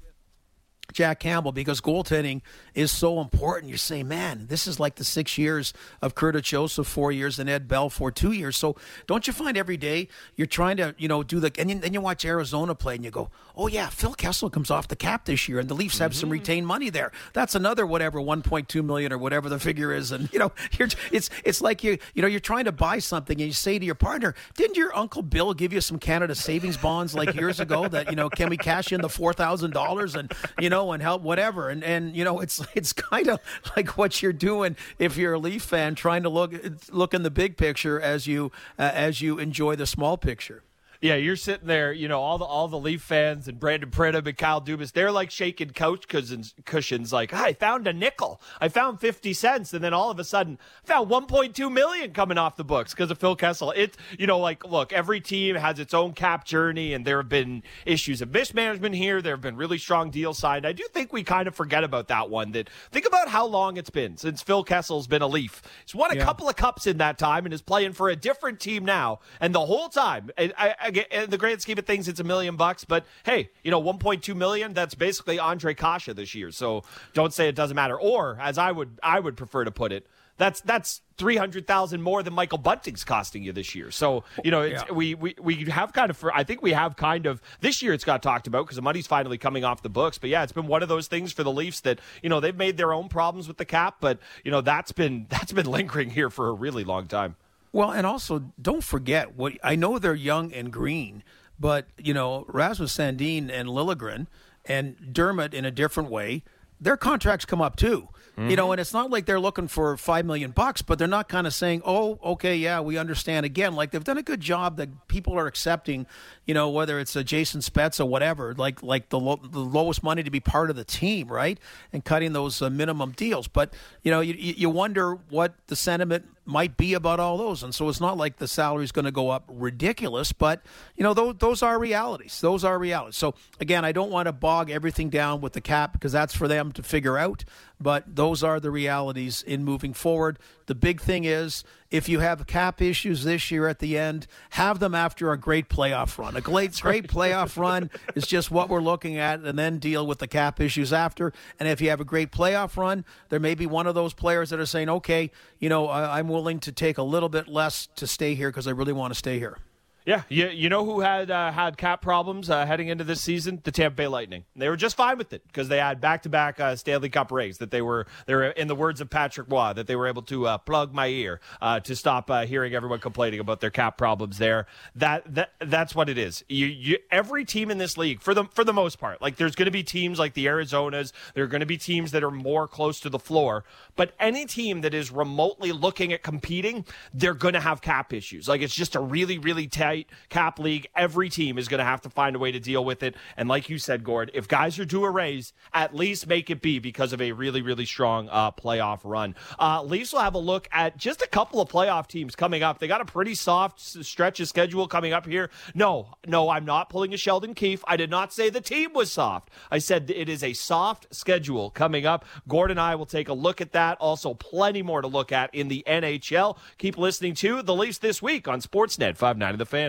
[0.92, 2.42] Jack Campbell because goaltending
[2.74, 3.70] is so important.
[3.70, 7.48] You say, man, this is like the six years of Curtis Joseph, four years, and
[7.48, 8.56] Ed Belfour two years.
[8.56, 11.92] So don't you find every day you're trying to, you know, do the, and then
[11.94, 15.24] you watch Arizona play and you go, oh yeah, Phil Kessel comes off the cap
[15.24, 16.20] this year, and the Leafs have mm-hmm.
[16.20, 17.12] some retained money there.
[17.32, 20.52] That's another whatever 1.2 million or whatever the figure is, and you know,
[21.12, 23.84] it's it's like you you know you're trying to buy something and you say to
[23.84, 27.88] your partner, didn't your uncle Bill give you some Canada savings bonds like years ago
[27.88, 31.02] that you know can we cash in the four thousand dollars and you know and
[31.02, 33.40] help whatever and and you know it's it's kind of
[33.76, 36.52] like what you're doing if you're a Leaf fan trying to look
[36.90, 40.62] look in the big picture as you uh, as you enjoy the small picture.
[41.04, 44.26] Yeah, you're sitting there, you know, all the all the Leaf fans and Brandon Pridham
[44.26, 48.40] and Kyle Dubas, they're like shaking couch cushions, cushions like, I found a nickel.
[48.58, 49.74] I found 50 cents.
[49.74, 53.18] And then all of a sudden, found 1.2 million coming off the books because of
[53.18, 53.74] Phil Kessel.
[53.76, 57.28] It's, you know, like, look, every team has its own cap journey, and there have
[57.28, 59.20] been issues of mismanagement here.
[59.20, 60.66] There have been really strong deals signed.
[60.66, 62.52] I do think we kind of forget about that one.
[62.52, 65.60] That Think about how long it's been since Phil Kessel's been a Leaf.
[65.84, 66.24] He's won a yeah.
[66.24, 69.18] couple of cups in that time and is playing for a different team now.
[69.38, 72.24] And the whole time, I, I, in uh, the grand scheme of things, it's a
[72.24, 72.84] million bucks.
[72.84, 74.74] But hey, you know, 1.2 million.
[74.74, 76.50] That's basically Ondrej Kase this year.
[76.50, 77.98] So don't say it doesn't matter.
[77.98, 82.02] Or as I would, I would prefer to put it, that's that's three hundred thousand
[82.02, 83.90] more than Michael Bunting's costing you this year.
[83.90, 84.90] So you know, yeah.
[84.92, 87.92] we, we we have kind of, I think we have kind of this year.
[87.92, 90.18] It's got talked about because the money's finally coming off the books.
[90.18, 92.56] But yeah, it's been one of those things for the Leafs that you know they've
[92.56, 96.10] made their own problems with the cap, but you know that's been that's been lingering
[96.10, 97.36] here for a really long time.
[97.74, 101.24] Well, and also don't forget what I know they're young and green,
[101.58, 104.28] but you know Rasmus Sandin and Liljegren
[104.64, 106.44] and Dermott in a different way,
[106.80, 108.10] their contracts come up too.
[108.36, 108.50] Mm-hmm.
[108.50, 111.28] You know, and it's not like they're looking for five million bucks, but they're not
[111.28, 114.76] kind of saying, "Oh, okay, yeah, we understand." Again, like they've done a good job
[114.78, 116.06] that people are accepting.
[116.44, 120.02] You know, whether it's a Jason Spezza or whatever, like like the lo- the lowest
[120.02, 121.60] money to be part of the team, right,
[121.92, 123.46] and cutting those uh, minimum deals.
[123.46, 127.62] But you know, you you wonder what the sentiment might be about all those.
[127.62, 130.62] And so it's not like the salary is going to go up ridiculous, but
[130.96, 132.40] you know those those are realities.
[132.40, 133.16] Those are realities.
[133.16, 136.48] So again, I don't want to bog everything down with the cap because that's for
[136.48, 137.44] them to figure out.
[137.84, 140.38] But those are the realities in moving forward.
[140.64, 144.78] The big thing is if you have cap issues this year at the end, have
[144.78, 146.34] them after a great playoff run.
[146.34, 150.18] A great great playoff run is just what we're looking at, and then deal with
[150.18, 151.34] the cap issues after.
[151.60, 154.48] And if you have a great playoff run, there may be one of those players
[154.48, 158.06] that are saying, "Okay, you know, I'm willing to take a little bit less to
[158.06, 159.58] stay here because I really want to stay here."
[160.06, 163.62] Yeah, you, you know who had uh, had cap problems uh, heading into this season?
[163.64, 164.44] The Tampa Bay Lightning.
[164.54, 167.70] They were just fine with it because they had back-to-back uh, Stanley Cup rings that
[167.70, 170.46] they were they were in the words of Patrick Roy that they were able to
[170.46, 174.36] uh, plug my ear uh, to stop uh, hearing everyone complaining about their cap problems
[174.36, 174.66] there.
[174.94, 176.44] That that that's what it is.
[176.50, 179.54] You, you every team in this league for the for the most part, like there's
[179.54, 182.30] going to be teams like the Arizonas, there are going to be teams that are
[182.30, 183.64] more close to the floor,
[183.96, 188.48] but any team that is remotely looking at competing, they're going to have cap issues.
[188.48, 189.93] Like it's just a really really tight
[190.28, 190.86] cap league.
[190.96, 193.14] Every team is going to have to find a way to deal with it.
[193.36, 196.60] And like you said, Gord, if guys are due a raise, at least make it
[196.60, 199.34] be because of a really, really strong uh, playoff run.
[199.58, 202.78] Uh, Leafs will have a look at just a couple of playoff teams coming up.
[202.78, 205.50] They got a pretty soft stretch of schedule coming up here.
[205.74, 207.84] No, no, I'm not pulling a Sheldon Keefe.
[207.86, 209.50] I did not say the team was soft.
[209.70, 212.24] I said it is a soft schedule coming up.
[212.48, 213.98] Gord and I will take a look at that.
[213.98, 216.56] Also, plenty more to look at in the NHL.
[216.78, 219.83] Keep listening to the Leafs this week on Sportsnet 590 The Fan.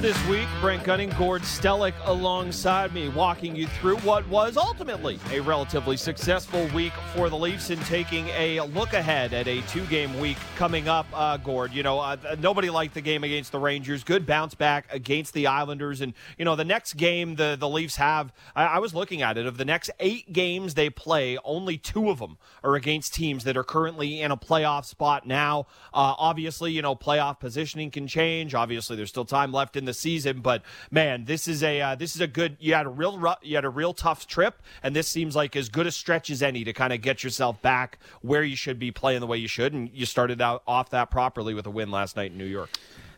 [0.00, 0.48] This week.
[0.62, 6.66] Brent Gunning, Gord Stellick alongside me, walking you through what was ultimately a relatively successful
[6.74, 10.88] week for the Leafs in taking a look ahead at a two game week coming
[10.88, 11.06] up.
[11.12, 14.02] Uh, Gord, you know, uh, nobody liked the game against the Rangers.
[14.02, 16.00] Good bounce back against the Islanders.
[16.00, 19.36] And, you know, the next game the, the Leafs have, I, I was looking at
[19.36, 23.44] it, of the next eight games they play, only two of them are against teams
[23.44, 25.66] that are currently in a playoff spot now.
[25.92, 28.54] Uh, obviously, you know, playoff positioning can change.
[28.54, 30.40] Obviously, there's still time left in the the season.
[30.40, 32.56] But man, this is a uh, this is a good.
[32.60, 35.68] You had a real you had a real tough trip, and this seems like as
[35.68, 38.90] good a stretch as any to kind of get yourself back where you should be
[38.90, 39.72] playing the way you should.
[39.72, 42.70] And you started out off that properly with a win last night in New York.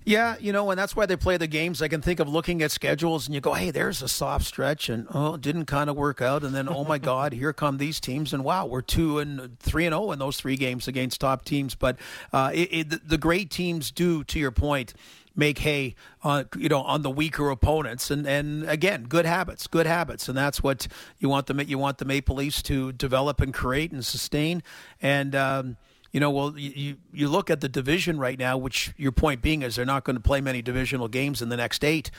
[0.04, 1.80] Yeah, you know, and that's why they play the games.
[1.80, 4.88] I can think of looking at schedules and you go, hey, there's a soft stretch,
[4.88, 6.42] and oh, it didn't kind of work out.
[6.42, 8.32] And then, oh my God, here come these teams.
[8.32, 11.76] And wow, we're two and three and oh in those three games against top teams.
[11.76, 11.98] But
[12.32, 14.94] uh, it, it, the great teams do, to your point,
[15.35, 18.11] make hay, uh, you know, on the weaker opponents.
[18.11, 21.99] And and again, good habits, good habits, and that's what you want the you want
[21.99, 24.62] the Maple Leafs to develop and create and sustain.
[25.01, 25.77] And um,
[26.12, 29.62] you know, well, you you look at the division right now, which your point being
[29.62, 32.11] is they're not going to play many divisional games in the next eight.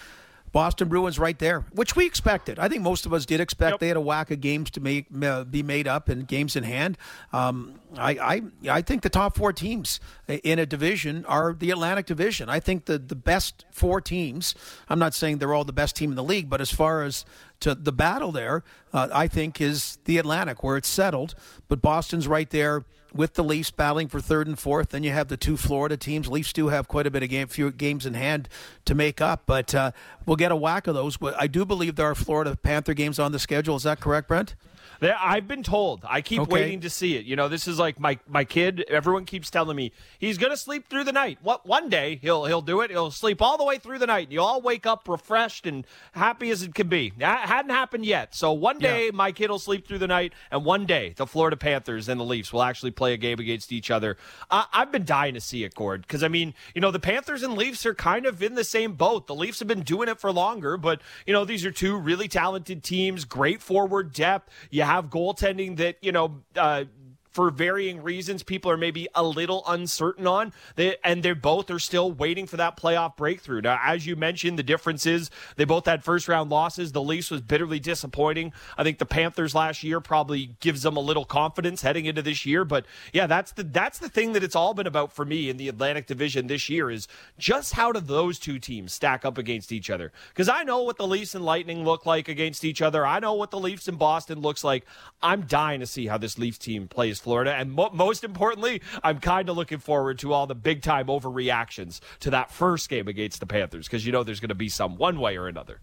[0.54, 2.60] Boston Bruins right there, which we expected.
[2.60, 3.80] I think most of us did expect yep.
[3.80, 6.64] they had a whack of games to make, uh, be made up and games in
[6.64, 6.96] hand.
[7.34, 12.06] Um, I, I, I think the top four teams in a division are the Atlantic
[12.06, 12.50] Division.
[12.50, 14.54] I think the, the best four teams,
[14.88, 17.26] I'm not saying they're all the best team in the league, but as far as
[17.64, 21.34] to the battle there, uh, I think is the Atlantic where it's settled.
[21.68, 24.90] But Boston's right there with the Leafs battling for third and fourth.
[24.90, 26.28] Then you have the two Florida teams.
[26.28, 28.50] Leafs do have quite a bit of game, few games in hand
[28.86, 29.92] to make up, but uh,
[30.26, 31.16] we'll get a whack of those.
[31.18, 33.76] But I do believe there are Florida Panther games on the schedule.
[33.76, 34.56] Is that correct, Brent?
[35.04, 36.04] I've been told.
[36.08, 36.54] I keep okay.
[36.54, 37.26] waiting to see it.
[37.26, 38.86] You know, this is like my my kid.
[38.90, 41.40] Everyone keeps telling me he's going to sleep through the night.
[41.42, 42.92] What one day he'll he'll do it.
[42.92, 44.32] He'll sleep all the way through the night.
[44.32, 47.14] You all wake up refreshed and happy as it can be.
[47.18, 48.36] That hadn't happened yet.
[48.36, 49.12] So one day yeah.
[49.14, 52.26] my kid will sleep through the night, and one day the Florida Panthers and the
[52.26, 54.18] Leafs will actually play a game against each other.
[54.50, 57.44] I, I've been dying to see it, Gord, because I mean, you know, the Panthers
[57.44, 59.28] and Leafs are kind of in the same boat.
[59.28, 62.28] The Leafs have been doing it for longer, but you know, these are two really
[62.28, 64.50] talented teams, great forward depth.
[64.70, 66.84] You have goaltending that you know uh,
[67.34, 70.54] for varying reasons people are maybe a little uncertain on.
[70.76, 73.62] They, and they both are still waiting for that playoff breakthrough.
[73.62, 76.92] Now, as you mentioned, the difference is they both had first round losses.
[76.92, 78.54] The Leafs was bitterly disappointing.
[78.78, 82.46] I think the Panthers last year probably gives them a little confidence heading into this
[82.46, 82.64] year.
[82.64, 85.58] But yeah, that's the that's the thing that it's all been about for me in
[85.58, 87.08] the Atlantic Division this year is
[87.40, 90.12] just how do those two teams stack up against each other?
[90.30, 93.06] Because I know what the Leafs and Lightning look like against each other.
[93.06, 94.86] I know what the Leafs and Boston looks like.
[95.22, 97.54] I'm dying to see how this Leafs team plays Florida.
[97.56, 102.02] And mo- most importantly, I'm kind of looking forward to all the big time overreactions
[102.20, 104.98] to that first game against the Panthers because you know there's going to be some
[104.98, 105.80] one way or another.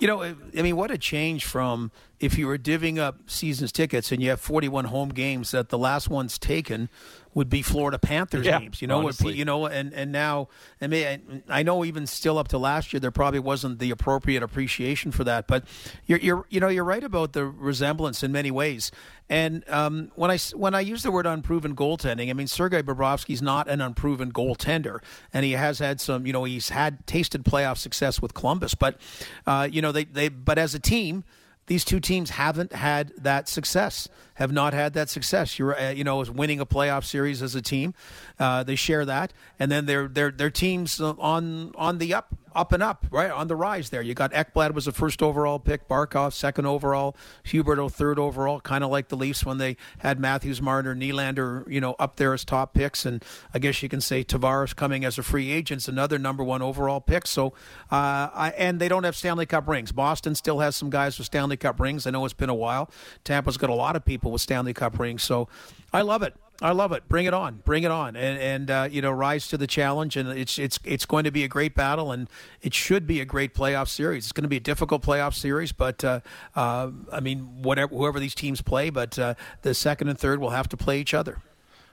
[0.00, 4.10] You know, I mean, what a change from if you were divvying up season's tickets
[4.10, 6.88] and you have 41 home games that the last one's taken
[7.34, 8.82] would be Florida Panthers yeah, games.
[8.82, 9.34] You know, honestly.
[9.34, 10.48] you know, and and now
[10.80, 14.42] I mean, I know even still up to last year there probably wasn't the appropriate
[14.42, 15.46] appreciation for that.
[15.46, 15.64] But
[16.06, 18.90] you're you're you know you're right about the resemblance in many ways.
[19.30, 23.42] And um, when I when I use the word unproven goaltending, I mean Sergei Bobrovsky's
[23.42, 24.98] not an unproven goaltender,
[25.32, 26.26] and he has had some.
[26.26, 28.98] You know, he's had tasted playoff success with Columbus, but
[29.46, 31.24] uh, you know they they but as a team
[31.68, 34.08] these two teams haven't had that success.
[34.38, 35.58] Have not had that success.
[35.58, 37.92] You're, uh, you know, winning a playoff series as a team.
[38.38, 42.72] Uh, they share that, and then their their their teams on on the up up
[42.72, 43.90] and up, right on the rise.
[43.90, 48.60] There, you got Ekblad was a first overall pick, Barkov second overall, Huberdeau third overall,
[48.60, 52.34] kind of like the Leafs when they had Matthews, Marner, Nylander, you know, up there
[52.34, 53.24] as top picks, and
[53.54, 56.62] I guess you can say Tavares coming as a free agent, is another number one
[56.62, 57.26] overall pick.
[57.26, 57.48] So,
[57.90, 59.92] uh, I, and they don't have Stanley Cup rings.
[59.92, 62.06] Boston still has some guys with Stanley Cup rings.
[62.06, 62.90] I know it's been a while.
[63.24, 65.22] Tampa's got a lot of people with Stanley Cup rings.
[65.22, 65.48] So,
[65.92, 66.34] I love it.
[66.60, 67.08] I love it.
[67.08, 67.62] Bring it on.
[67.64, 68.16] Bring it on.
[68.16, 70.16] And, and uh, you know, rise to the challenge.
[70.16, 72.28] And it's it's it's going to be a great battle, and
[72.62, 74.24] it should be a great playoff series.
[74.24, 76.20] It's going to be a difficult playoff series, but uh,
[76.56, 80.50] uh, I mean, whatever whoever these teams play, but uh, the second and third will
[80.50, 81.38] have to play each other.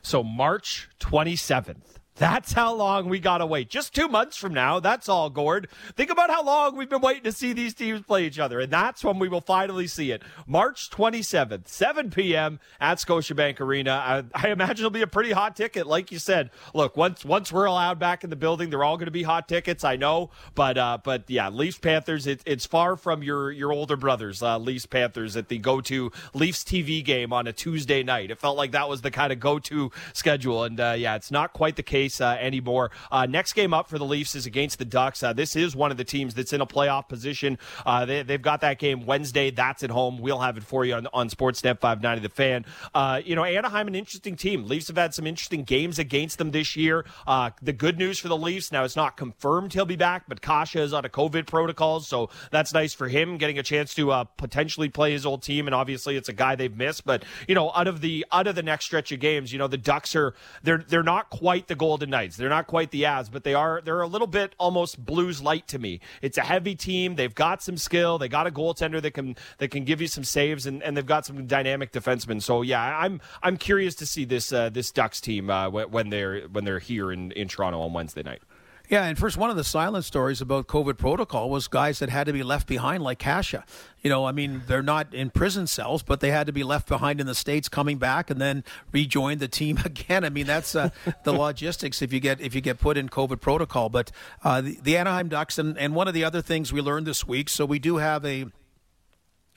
[0.01, 1.97] So March 27th.
[2.17, 3.69] That's how long we got to wait.
[3.69, 4.79] Just two months from now.
[4.79, 5.67] That's all, Gord.
[5.97, 8.61] Think about how long we've been waiting to see these teams play each other.
[8.61, 10.23] And that's when we will finally see it.
[10.47, 12.61] March 27th, 7 p.m.
[12.79, 13.91] at Scotiabank Arena.
[14.33, 15.87] I, I imagine it'll be a pretty hot ticket.
[15.87, 19.07] Like you said, look, once once we're allowed back in the building, they're all going
[19.07, 19.83] to be hot tickets.
[19.83, 20.29] I know.
[20.53, 24.57] But uh, but yeah, Leafs Panthers, it, it's far from your, your older brothers, uh,
[24.57, 28.31] Leafs Panthers, at the go to Leafs TV game on a Tuesday night.
[28.31, 30.63] It felt like that was the kind of go to schedule.
[30.63, 32.91] And uh, yeah, it's not quite the case uh, anymore.
[33.11, 35.23] Uh, next game up for the Leafs is against the Ducks.
[35.23, 37.57] Uh, this is one of the teams that's in a playoff position.
[37.85, 39.51] Uh, they, have got that game Wednesday.
[39.51, 40.19] That's at home.
[40.19, 42.65] We'll have it for you on, on Sportsnet 590 The Fan.
[42.93, 44.65] Uh, you know, Anaheim, an interesting team.
[44.65, 47.05] Leafs have had some interesting games against them this year.
[47.27, 50.41] Uh, the good news for the Leafs, now it's not confirmed he'll be back, but
[50.41, 54.25] Kase is on a COVID protocol, so that's nice for him getting a chance to
[54.37, 55.67] potentially play his old team.
[55.67, 57.05] And obviously, it's a guy they've missed.
[57.05, 59.67] But you know, out of the out of the next stretch of games, you know,
[59.67, 62.35] the Ducks are they're they're not quite the Golden Knights.
[62.35, 65.65] They're not quite the Avs, but they are they're a little bit almost Blues light
[65.69, 66.01] to me.
[66.21, 67.15] It's a heavy team.
[67.15, 68.17] They've got some skill.
[68.17, 71.05] They got a goaltender that can that can give you some saves, and, and they've
[71.05, 72.41] got some dynamic defensemen.
[72.41, 76.41] So yeah, I'm I'm curious to see this uh, this Ducks team uh, when they're
[76.49, 78.41] when they're here in, in Toronto on Wednesday night.
[78.89, 82.27] Yeah, and first, one of the silent stories about COVID protocol was guys that had
[82.27, 83.55] to be left behind, like Kase.
[84.01, 86.87] You know, I mean, they're not in prison cells, but they had to be left
[86.87, 90.23] behind in the states, coming back and then rejoin the team again.
[90.23, 90.89] I mean, that's uh,
[91.23, 93.89] the logistics if you get if you get put in COVID protocol.
[93.89, 94.11] But
[94.43, 97.27] uh, the, the Anaheim Ducks, and, and one of the other things we learned this
[97.27, 98.45] week, so we do have a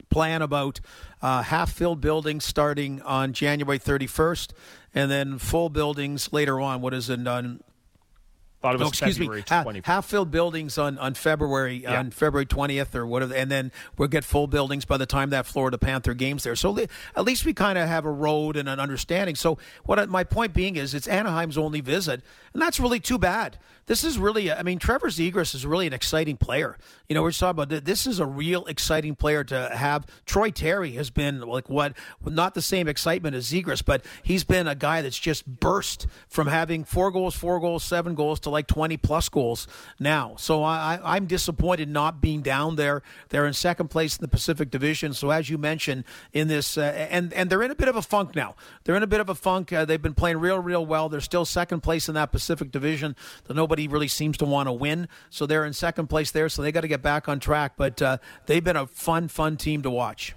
[0.08, 0.80] plan about
[1.20, 4.52] uh, half filled buildings starting on January 31st,
[4.94, 6.80] and then full buildings later on.
[6.80, 7.60] What is it on
[8.60, 12.00] Thought it was no, excuse February me, half filled buildings on on February yeah.
[12.00, 15.46] on February twentieth or whatever, and then we'll get full buildings by the time that
[15.46, 16.56] Florida Panther game's there.
[16.56, 16.76] So
[17.14, 19.36] at least we kind of have a road and an understanding.
[19.36, 22.20] So what my point being is, it's Anaheim's only visit,
[22.52, 23.58] and that's really too bad.
[23.86, 26.76] This is really, I mean, Trevor Zegras is really an exciting player.
[27.08, 30.04] You know, we're talking about this is a real exciting player to have.
[30.26, 34.66] Troy Terry has been like what, not the same excitement as Zegras, but he's been
[34.66, 38.66] a guy that's just burst from having four goals, four goals, seven goals to like
[38.66, 39.66] 20 plus goals
[39.98, 40.34] now.
[40.38, 43.02] So I, I'm disappointed not being down there.
[43.28, 45.12] They're in second place in the Pacific Division.
[45.14, 48.02] So as you mentioned in this, uh, and and they're in a bit of a
[48.02, 48.54] funk now.
[48.84, 49.72] They're in a bit of a funk.
[49.72, 51.08] Uh, they've been playing real, real well.
[51.08, 53.16] They're still second place in that Pacific Division.
[53.46, 55.08] So nobody really seems to want to win.
[55.30, 56.48] So they're in second place there.
[56.48, 57.74] So they got to get back on track.
[57.76, 60.34] But uh, they've been a fun, fun team to watch.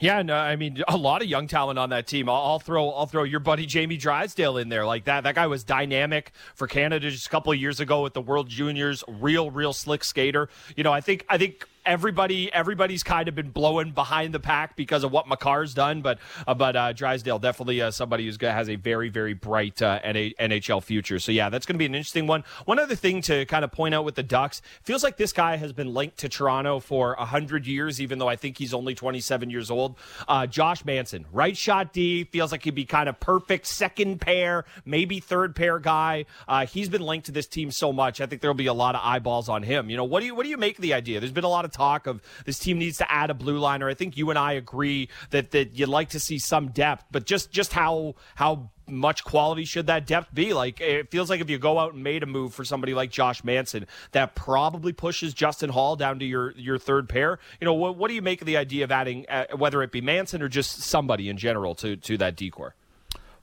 [0.00, 2.28] Yeah, no, I mean a lot of young talent on that team.
[2.28, 5.22] I'll, I'll, throw I'll throw your buddy Jamie Drysdale in there like that.
[5.22, 8.48] That guy was dynamic for Canada just a couple of years ago with the World
[8.48, 9.04] Juniors.
[9.06, 10.48] Real, real slick skater.
[10.76, 14.76] You know, I think I think everybody everybody's kind of been blowing behind the pack
[14.76, 18.68] because of what Makar's done, but uh, but uh, Drysdale definitely uh, somebody who has
[18.68, 21.18] a very very bright uh, NHL future.
[21.18, 22.44] So yeah, that's going to be an interesting one.
[22.64, 25.56] One other thing to kind of point out with the Ducks feels like this guy
[25.56, 29.50] has been linked to Toronto for hundred years, even though I think he's only 27
[29.50, 29.96] years old.
[30.28, 34.64] Uh, Josh Manson, right shot D, feels like he'd be kind of perfect second pair,
[34.84, 36.26] maybe third pair guy.
[36.46, 38.20] Uh, he's been linked to this team so much.
[38.20, 39.90] I think there'll be a lot of eyeballs on him.
[39.90, 41.20] You know, what do you what do you make of the idea?
[41.20, 43.88] There's been a lot of talk of this team needs to add a blue liner.
[43.88, 47.26] I think you and I agree that that you'd like to see some depth, but
[47.26, 50.52] just just how how much quality should that depth be?
[50.52, 53.10] Like it feels like if you go out and made a move for somebody like
[53.10, 57.38] Josh Manson, that probably pushes Justin Holl down to your your third pair.
[57.60, 59.92] You know, what, what do you make of the idea of adding uh, whether it
[59.92, 62.74] be Manson or just somebody in general to to that decor?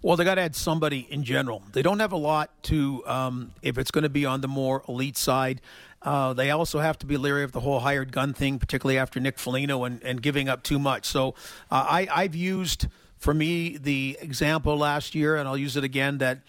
[0.03, 1.61] Well, they got to add somebody in general.
[1.73, 4.83] They don't have a lot to, um, if it's going to be on the more
[4.87, 5.61] elite side.
[6.01, 9.19] Uh, they also have to be leery of the whole hired gun thing, particularly after
[9.19, 11.05] Nick Foligno and, and giving up too much.
[11.05, 11.35] So
[11.69, 12.87] uh, I, I've used,
[13.17, 16.39] for me, the example last year, and I'll use it again, that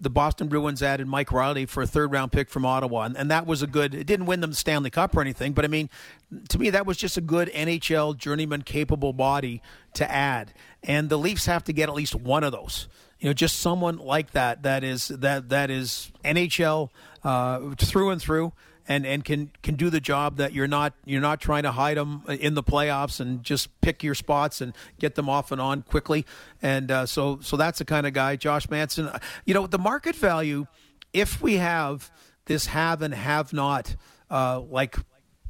[0.00, 3.30] the Boston Bruins added Mike Reilly for a third round pick from Ottawa, and, and,
[3.30, 3.94] that was a good.
[3.94, 5.90] It didn't win them the Stanley Cup or anything, but I mean,
[6.48, 9.60] to me, that was just a good NHL journeyman capable body
[9.94, 10.54] to add.
[10.82, 12.88] And the Leafs have to get at least one of those.
[13.20, 16.90] You know, just someone like that that is that that is NHL
[17.22, 18.52] uh, through and through
[18.86, 21.96] and and can can do the job that you're not you're not trying to hide
[21.96, 25.82] them in the playoffs and just pick your spots and get them off and on
[25.82, 26.26] quickly.
[26.62, 29.10] And uh, so so that's the kind of guy, Josh Manson.
[29.44, 30.66] You know, the market value,
[31.12, 32.10] if we have
[32.46, 33.96] this have and have not,
[34.30, 34.96] uh, like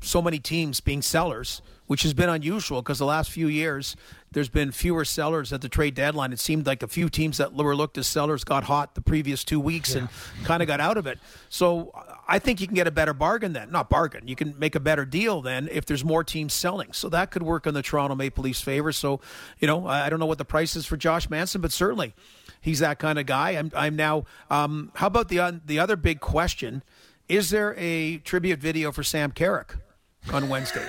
[0.01, 3.97] so many teams being sellers, which has been unusual because the last few years
[4.33, 6.33] there's been fewer sellers at the trade deadline.
[6.33, 9.45] It seemed like a few teams that were looked as sellers got hot the previous
[9.45, 10.01] two weeks yeah.
[10.01, 10.09] and
[10.45, 11.19] kind of got out of it.
[11.49, 11.93] So
[12.27, 13.71] I think you can get a better bargain then.
[13.71, 14.27] Not bargain.
[14.27, 16.93] You can make a better deal then if there's more teams selling.
[16.93, 18.91] So that could work in the Toronto Maple Leafs' favor.
[18.91, 19.21] So,
[19.61, 22.15] you know, I don't know what the price is for Josh Manson, but certainly
[22.61, 23.51] he's that kind of guy.
[23.51, 24.25] I'm, I'm now.
[24.51, 26.83] Um, how about the uh, the other big question?
[27.29, 29.77] Is there a tribute video for Sam Carrick
[30.33, 30.87] on Wednesday?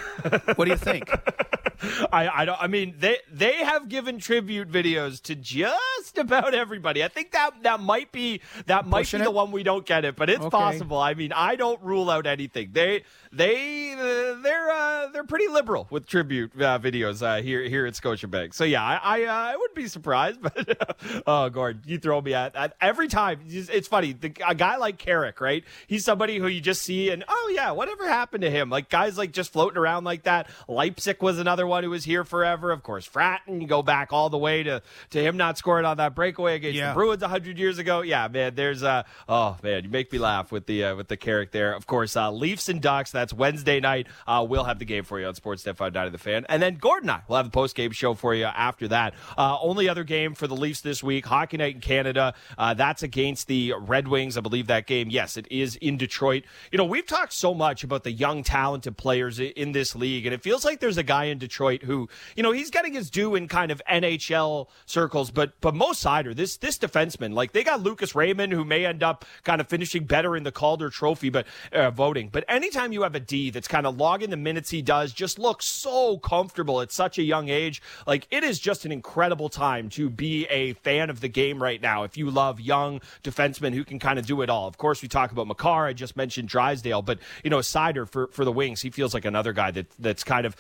[0.56, 1.10] what do you think?
[2.12, 2.62] I, I don't.
[2.62, 7.04] I mean, they they have given tribute videos to just about everybody.
[7.04, 9.24] I think that that might be that might be it?
[9.24, 10.50] the one we don't get it, but it's okay.
[10.50, 10.98] possible.
[10.98, 12.70] I mean, I don't rule out anything.
[12.74, 17.86] They they uh, they're uh, they're pretty liberal with tribute uh, videos uh, here here
[17.86, 18.54] at Scotiabank.
[18.54, 20.40] So yeah, I I, uh, I wouldn't be surprised.
[20.46, 23.40] But oh, Gord, you throw me at, at every time.
[23.48, 24.14] It's funny.
[24.14, 25.64] The, a guy like Carrick, right?
[25.88, 28.70] He's somebody who you just see and oh yeah, whatever happened to him?
[28.70, 30.50] Like guys like just floating around like that.
[30.68, 32.72] Leipsic was another one who was here forever.
[32.72, 33.62] Of course, Frattin.
[33.62, 36.76] You go back all the way to to him not scoring on that breakaway against
[36.78, 36.90] yeah.
[36.90, 38.02] the Bruins hundred years ago.
[38.02, 38.56] Yeah, man.
[38.56, 41.74] There's uh oh man, you make me laugh with the uh, with the Carrick there.
[41.74, 43.12] Of course, uh, Leafs and Ducks.
[43.12, 44.08] That's Wednesday night.
[44.28, 46.46] Uh, we'll have the game for you on Sportsnet 590 The Fan.
[46.50, 49.14] And then Gordon and I will have the post game show for you after that.
[49.38, 52.34] Uh, only other game for the Leafs this week, Hockey Night in Canada.
[52.58, 54.38] Uh, that's against the Red Wings.
[54.38, 56.44] I believe that game, yes, it is in Detroit.
[56.72, 60.34] You know, we've talked so much about the young, talented players in this league, and
[60.34, 63.36] it feels like there's a guy in Detroit who, you know, he's getting his due
[63.36, 67.82] in kind of NHL circles, but but Mo Seider, this this defenseman, like they got
[67.82, 71.46] Lucas Raymond, who may end up kind of finishing better in the Calder Trophy, but
[71.72, 72.30] uh, voting.
[72.32, 75.40] But anytime you have a D that's kind of logging the minutes he does, just
[75.40, 77.82] looks so comfortable at such a young age.
[78.08, 81.82] Like it is just an incredible time to be a fan of the game right
[81.82, 82.04] now.
[82.04, 84.68] If you love young defensemen who can kind of do it all.
[84.68, 85.86] Of course, we talk about Makar.
[85.86, 89.26] I just mentioned Drysdale, but you know, Seider for for the Wings, he feels like
[89.26, 90.56] another guy that that's kind of.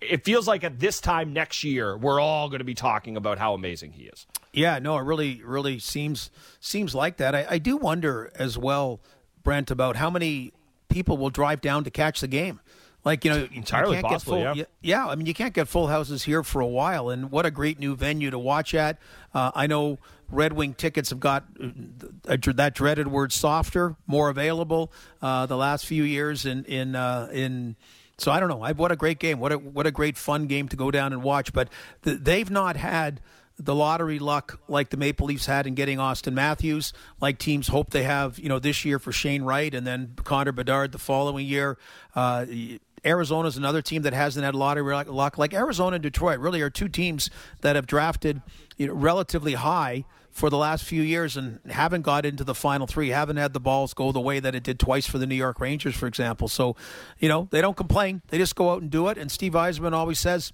[0.00, 3.38] It feels like at this time next year, we're all going to be talking about
[3.38, 4.26] how amazing he is.
[4.52, 6.30] Yeah, no, it really, really seems
[6.60, 7.34] seems like that.
[7.34, 9.00] I, I do wonder as well,
[9.42, 10.52] Brent, about how many
[10.88, 12.60] people will drive down to catch the game.
[13.04, 14.42] Like you know, entirely you possible.
[14.42, 14.64] Full, yeah.
[14.82, 17.50] yeah, I mean, you can't get full houses here for a while, and what a
[17.50, 18.98] great new venue to watch at.
[19.32, 19.98] Uh, I know
[20.30, 25.86] Red Wing tickets have got uh, that dreaded word softer, more available uh, the last
[25.86, 27.76] few years in in uh, in.
[28.18, 28.62] So I don't know.
[28.62, 29.38] I, what a great game!
[29.38, 31.52] What a what a great fun game to go down and watch.
[31.52, 31.68] But
[32.02, 33.20] they've not had
[33.58, 37.90] the lottery luck like the Maple Leafs had in getting Auston Matthews, like teams hope
[37.90, 41.44] they have, you know, this year for Shane Wright and then Connor Bedard the following
[41.44, 41.76] year.
[42.14, 42.46] Uh,
[43.04, 45.38] Arizona is another team that hasn't had lottery luck.
[45.38, 47.30] Like Arizona and Detroit really are two teams
[47.62, 48.42] that have drafted
[48.76, 50.04] you know, relatively high
[50.38, 53.60] for the last few years and haven't got into the final three, haven't had the
[53.60, 56.46] balls go the way that it did twice for the New York Rangers, for example.
[56.46, 56.76] So,
[57.18, 58.22] you know, they don't complain.
[58.28, 59.18] They just go out and do it.
[59.18, 60.52] And Steve Yzerman always says,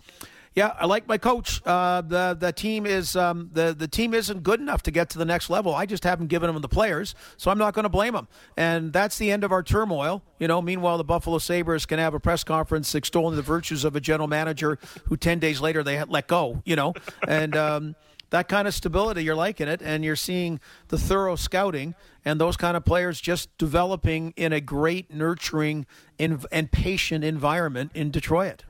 [0.55, 1.61] yeah, I like my coach.
[1.67, 5.19] Uh, the the team is um, the the team isn't good enough to get to
[5.19, 5.75] the next level.
[5.75, 8.29] I just haven't given them the players, so I'm not going to blame them.
[8.57, 10.23] And that's the end of our turmoil.
[10.39, 10.63] You know.
[10.63, 14.29] Meanwhile, the Buffalo Sabres can have a press conference extolling the virtues of a general
[14.29, 16.63] manager who ten days later they let go.
[16.65, 16.95] You know,
[17.27, 17.57] and.
[17.57, 17.97] Um,
[18.31, 21.95] that kind of stability, you're liking it, and you're seeing the thorough scouting
[22.25, 25.87] and those kind of players just developing in a great, nurturing,
[26.19, 28.65] and patient environment in Detroit.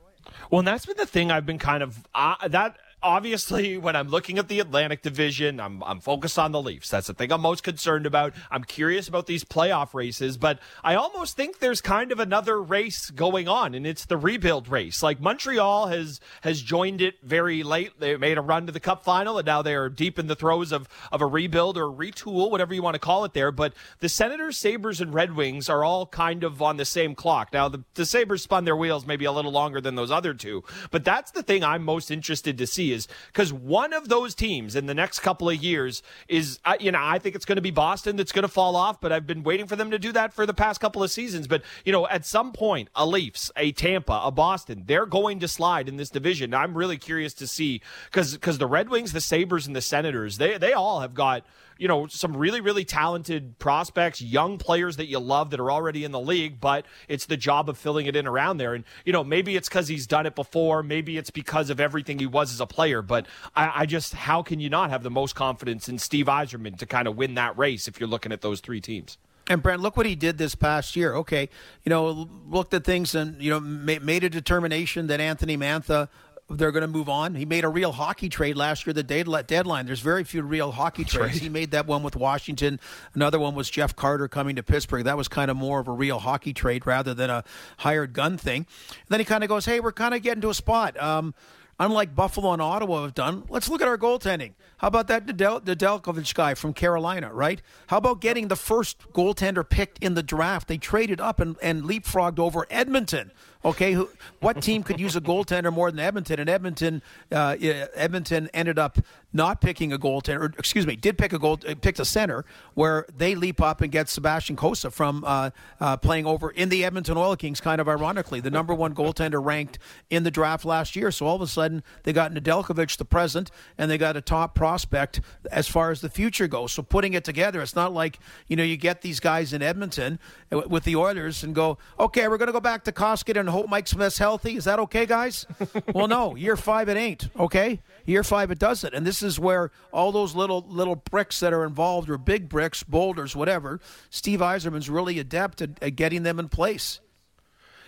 [0.49, 4.09] Well, and that's been the thing I've been kind of uh, that obviously, when I'm
[4.09, 6.89] looking at the Atlantic Division, I'm, I'm focused on the Leafs.
[6.89, 8.33] That's the thing I'm most concerned about.
[8.49, 13.11] I'm curious about these playoff races, but I almost think there's kind of another race
[13.11, 15.03] going on, and it's the rebuild race.
[15.03, 17.99] Like Montreal has has joined it very late.
[17.99, 20.35] They made a run to the Cup final, and now they are deep in the
[20.35, 23.33] throes of of a rebuild or retool, whatever you want to call it.
[23.33, 27.13] There, but the Senators, Sabres, and Red Wings are all kind of on the same
[27.13, 27.53] clock.
[27.53, 30.63] Now, the, the Sabres spun their wheels maybe a little longer than those other two,
[30.89, 34.75] but that's the thing I'm most interested to see is because one of those teams
[34.75, 37.71] in the next couple of years is, you know, I think it's going to be
[37.71, 40.33] Boston that's going to fall off, but I've been waiting for them to do that
[40.33, 41.47] for the past couple of seasons.
[41.47, 45.47] But, you know, at some point, a Leafs, a Tampa, a Boston, they're going to
[45.47, 46.53] slide in this division.
[46.53, 47.81] I'm really curious to see
[48.11, 51.43] because the Red Wings, the Sabres, and the Senators, they they all have got
[51.77, 56.03] you know, some really, really talented prospects, young players that you love that are already
[56.03, 58.73] in the league, but it's the job of filling it in around there.
[58.73, 60.83] And, you know, maybe it's because he's done it before.
[60.83, 63.01] Maybe it's because of everything he was as a player.
[63.01, 66.77] But I, I just, how can you not have the most confidence in Steve Yzerman
[66.79, 69.17] to kind of win that race if you're looking at those three teams?
[69.47, 71.13] And Brent, look what he did this past year.
[71.13, 71.49] Okay,
[71.83, 76.09] you know, looked at things and you know made a determination that Anthony Mantha
[76.49, 77.35] they're going to move on.
[77.35, 79.85] He made a real hockey trade last year, the deadline.
[79.87, 81.33] There's very few real hockey That's trades.
[81.33, 81.41] Right.
[81.41, 82.79] He made that one with Washington.
[83.13, 85.05] Another one was Jeff Carter coming to Pittsburgh.
[85.05, 87.43] That was kind of more of a real hockey trade rather than a
[87.77, 88.67] hired gun thing.
[88.89, 91.01] And then he kind of goes, hey, we're kind of getting to a spot.
[91.01, 91.33] Um,
[91.79, 94.53] unlike Buffalo and Ottawa have done, let's look at our goaltending.
[94.77, 97.61] How about that Nedeljkovic guy from Carolina, right?
[97.87, 100.67] How about getting the first goaltender picked in the draft?
[100.67, 103.31] They traded up and, and leapfrogged over Edmonton.
[103.65, 104.07] Okay, who,
[104.41, 106.39] what team could use a goaltender more than Edmonton?
[106.39, 107.01] And Edmonton,
[107.31, 108.99] uh, Edmonton ended up
[109.33, 110.39] not picking a goaltender.
[110.39, 112.45] Or, excuse me, did pick a goal, picked a center
[112.75, 115.49] where they leap up and get Sebastian Cossa from uh,
[115.81, 117.59] uh, playing over in the Edmonton Oil Kings.
[117.59, 119.79] Kind of ironically, the number one goaltender ranked
[120.11, 121.09] in the draft last year.
[121.09, 123.49] So all of a sudden, they got Nedeljkovic, the present,
[123.79, 126.71] and they got a top prospect as far as the future goes.
[126.71, 130.19] So putting it together, it's not like you know you get these guys in Edmonton
[130.51, 133.54] uh, with the Oilers and go, okay, we're going to go back to Koskinen and
[133.55, 134.55] hope Mike Smith's healthy.
[134.55, 135.45] Is that okay, guys?
[135.93, 136.35] well, no.
[136.35, 137.29] Year five, it ain't.
[137.39, 137.79] Okay.
[138.05, 138.93] Year five, it doesn't.
[138.93, 142.83] And this is where all those little little bricks that are involved, or big bricks,
[142.83, 143.79] boulders, whatever.
[144.09, 146.99] Steve Yzerman's really adept at, at getting them in place.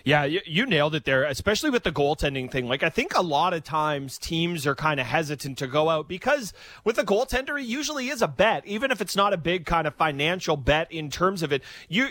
[0.04, 2.66] Yeah, you, you, nailed it there, especially with the goaltending thing.
[2.66, 6.08] Like, I think a lot of times teams are kind of hesitant to go out
[6.08, 9.66] because with a goaltender, it usually is a bet, even if it's not a big
[9.66, 11.62] kind of financial bet in terms of it.
[11.88, 12.08] You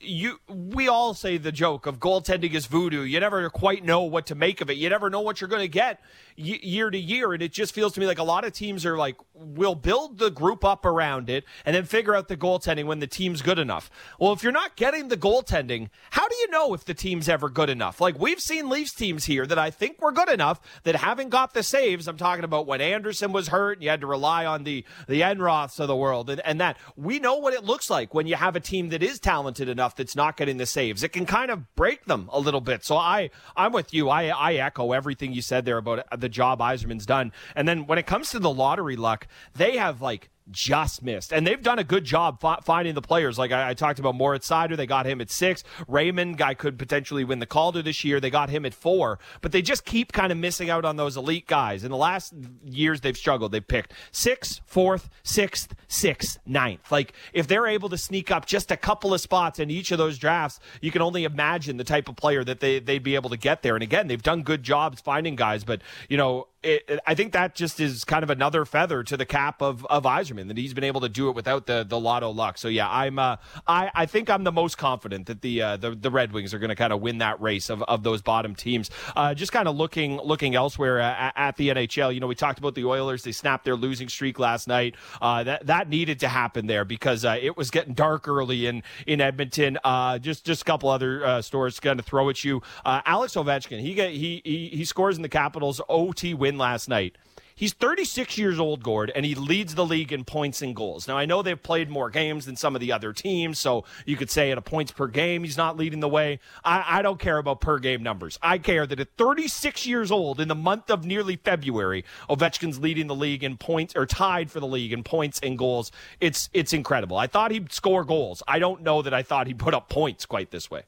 [0.00, 3.02] you we all say the joke of goaltending is voodoo.
[3.02, 4.76] You never quite know what to make of it.
[4.76, 6.00] You never know what you're going to get
[6.36, 8.98] year to year, and it just feels to me like a lot of teams are
[8.98, 12.98] like, we'll build the group up around it and then figure out the goaltending when
[12.98, 13.88] the team's good enough.
[14.18, 17.48] Well, if you're not getting the goaltending, how do you know if the team's ever
[17.48, 18.00] good enough?
[18.00, 21.54] Like we've seen Leafs teams here that I think were good enough that haven't got
[21.54, 22.08] the saves.
[22.08, 25.20] I'm talking about when Andersen was hurt, and you had to rely on the the
[25.22, 28.34] Enroths of the world, and, and that we know what it looks like when you
[28.34, 31.02] have a team that is talented talented enough that's not getting the saves.
[31.02, 32.84] It can kind of break them a little bit.
[32.84, 34.08] So I, I'm with you.
[34.08, 37.32] I, I echo everything you said there about the job Yzerman's done.
[37.54, 41.32] And then when it comes to the lottery luck, they have like just missed.
[41.32, 43.38] And they've done a good job fi- finding the players.
[43.38, 45.64] Like I, I, talked about Moritz Seider, they got him at six.
[45.88, 48.20] Raymond, guy could potentially win the Calder this year.
[48.20, 49.18] They got him at four.
[49.40, 51.84] But they just keep kind of missing out on those elite guys.
[51.84, 52.34] In the last
[52.64, 53.52] years, they've struggled.
[53.52, 56.92] They've picked sixth, fourth, sixth, sixth, ninth.
[56.92, 59.98] Like if they're able to sneak up just a couple of spots in each of
[59.98, 63.30] those drafts, you can only imagine the type of player that they, they'd be able
[63.30, 63.74] to get there.
[63.74, 65.64] And again, they've done good jobs finding guys.
[65.64, 69.26] But, you know, it, I think that just is kind of another feather to the
[69.26, 72.30] cap of, of Yzerman that he's been able to do it without the, the lotto
[72.30, 72.58] luck.
[72.58, 73.36] So yeah, I'm uh,
[73.66, 76.58] I, I think I'm the most confident that the uh, the, the Red Wings are
[76.58, 78.90] going to kind of win that race of, of those bottom teams.
[79.14, 82.12] Uh, just kind of looking looking elsewhere at, at, the NHL.
[82.14, 83.22] You know, we talked about the Oilers.
[83.22, 84.94] They snapped their losing streak last night.
[85.20, 88.82] Uh, that that needed to happen there because uh, it was getting dark early in
[89.06, 89.78] in Edmonton.
[89.84, 92.62] Uh, just just a couple other stores going to throw at you.
[92.84, 96.88] Alex Ovechkin, he get he, he he scores in the Capitals OT win win last
[96.88, 97.16] night.
[97.56, 101.06] He's 36 years old, Gord, and he leads the league in points and goals.
[101.06, 104.16] Now, I know they've played more games than some of the other teams, so you
[104.16, 106.40] could say at a points per game, he's not leading the way.
[106.64, 108.40] I, I don't care about per game numbers.
[108.42, 113.06] I care that at 36 years old, in the month of nearly February, Ovechkin's leading
[113.06, 115.92] the league in points, or tied for the league in points and goals.
[116.20, 117.16] It's, it's incredible.
[117.16, 118.42] I thought he'd score goals.
[118.48, 120.82] I don't know that I thought he'd put up points quite this way.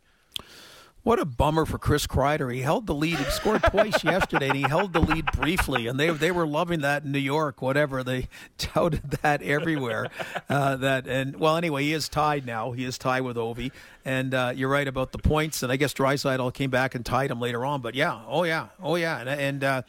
[1.07, 2.53] What a bummer for Chris Kreider.
[2.53, 3.17] He held the lead.
[3.17, 5.87] He scored twice yesterday, and he held the lead briefly.
[5.87, 7.63] And they they were loving that in New York.
[7.63, 8.27] Whatever they
[8.59, 10.09] touted that everywhere.
[10.49, 12.73] Uh, that and well, anyway, he is tied now.
[12.73, 13.71] He is tied with Ovi.
[14.05, 15.63] And uh, you're right about the points.
[15.63, 17.83] And I guess Draisaitl came back and tied him later on.
[17.83, 19.83] But yeah, oh yeah, oh yeah, and and uh,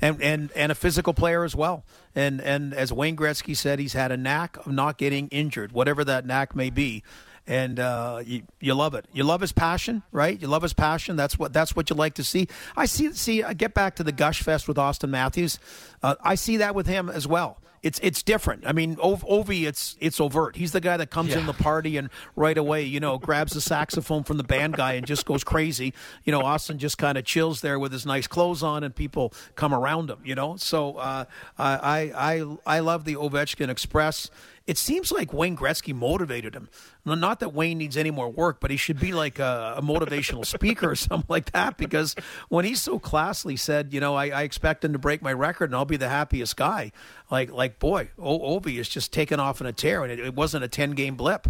[0.00, 1.84] and, and and a physical player as well.
[2.14, 6.04] And and as Wayne Gretzky said, he's had a knack of not getting injured, whatever
[6.04, 7.02] that knack may be
[7.46, 9.06] and uh, you, you love it.
[9.12, 10.40] You love his passion, right?
[10.40, 11.16] You love his passion.
[11.16, 12.48] That's what that's what you like to see.
[12.76, 13.12] I see.
[13.12, 15.58] See, I get back to the gush fest with Auston Matthews.
[16.02, 17.58] Uh, I see that with him as well.
[17.84, 18.66] It's it's different.
[18.66, 20.56] I mean, Ovi, it's it's overt.
[20.56, 21.40] He's the guy that comes yeah.
[21.40, 24.94] in the party and right away, you know, grabs the saxophone from the band guy
[24.94, 25.92] and just goes crazy.
[26.24, 29.34] You know, Auston just kind of chills there with his nice clothes on, and people
[29.54, 30.20] come around him.
[30.24, 31.26] You know, so uh,
[31.58, 34.30] I I I love the Ovechkin Express
[34.66, 36.70] it seems like Wayne Gretzky motivated him.
[37.04, 40.46] Not that Wayne needs any more work, but he should be like a, a motivational
[40.46, 41.76] speaker or something like that.
[41.76, 42.14] Because
[42.48, 45.66] when he so classily said, you know, I, I, expect him to break my record
[45.66, 46.92] and I'll be the happiest guy.
[47.30, 50.34] Like, like boy, o- Ovi is just taken off in a tear, and it, it
[50.34, 51.46] wasn't a ten game blip.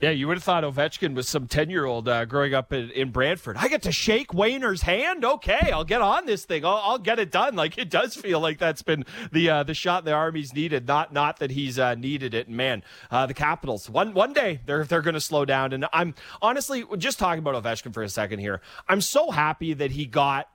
[0.00, 2.90] Yeah, you would have thought Ovechkin was some 10 year old uh, growing up in,
[2.92, 3.58] in, Brantford.
[3.58, 5.26] I get to shake Wayner's hand.
[5.26, 6.64] Okay, I'll get on this thing.
[6.64, 7.54] I'll, I'll, get it done.
[7.54, 10.88] Like it does feel like that's been the uh, the shot the Army's needed.
[10.88, 12.46] Not not that he's uh, needed it.
[12.46, 15.74] And man, uh, the Capitals one one day they're they're going to slow down.
[15.74, 18.62] And I'm honestly just talking about Ovechkin for a second here.
[18.88, 20.48] I'm so happy that he got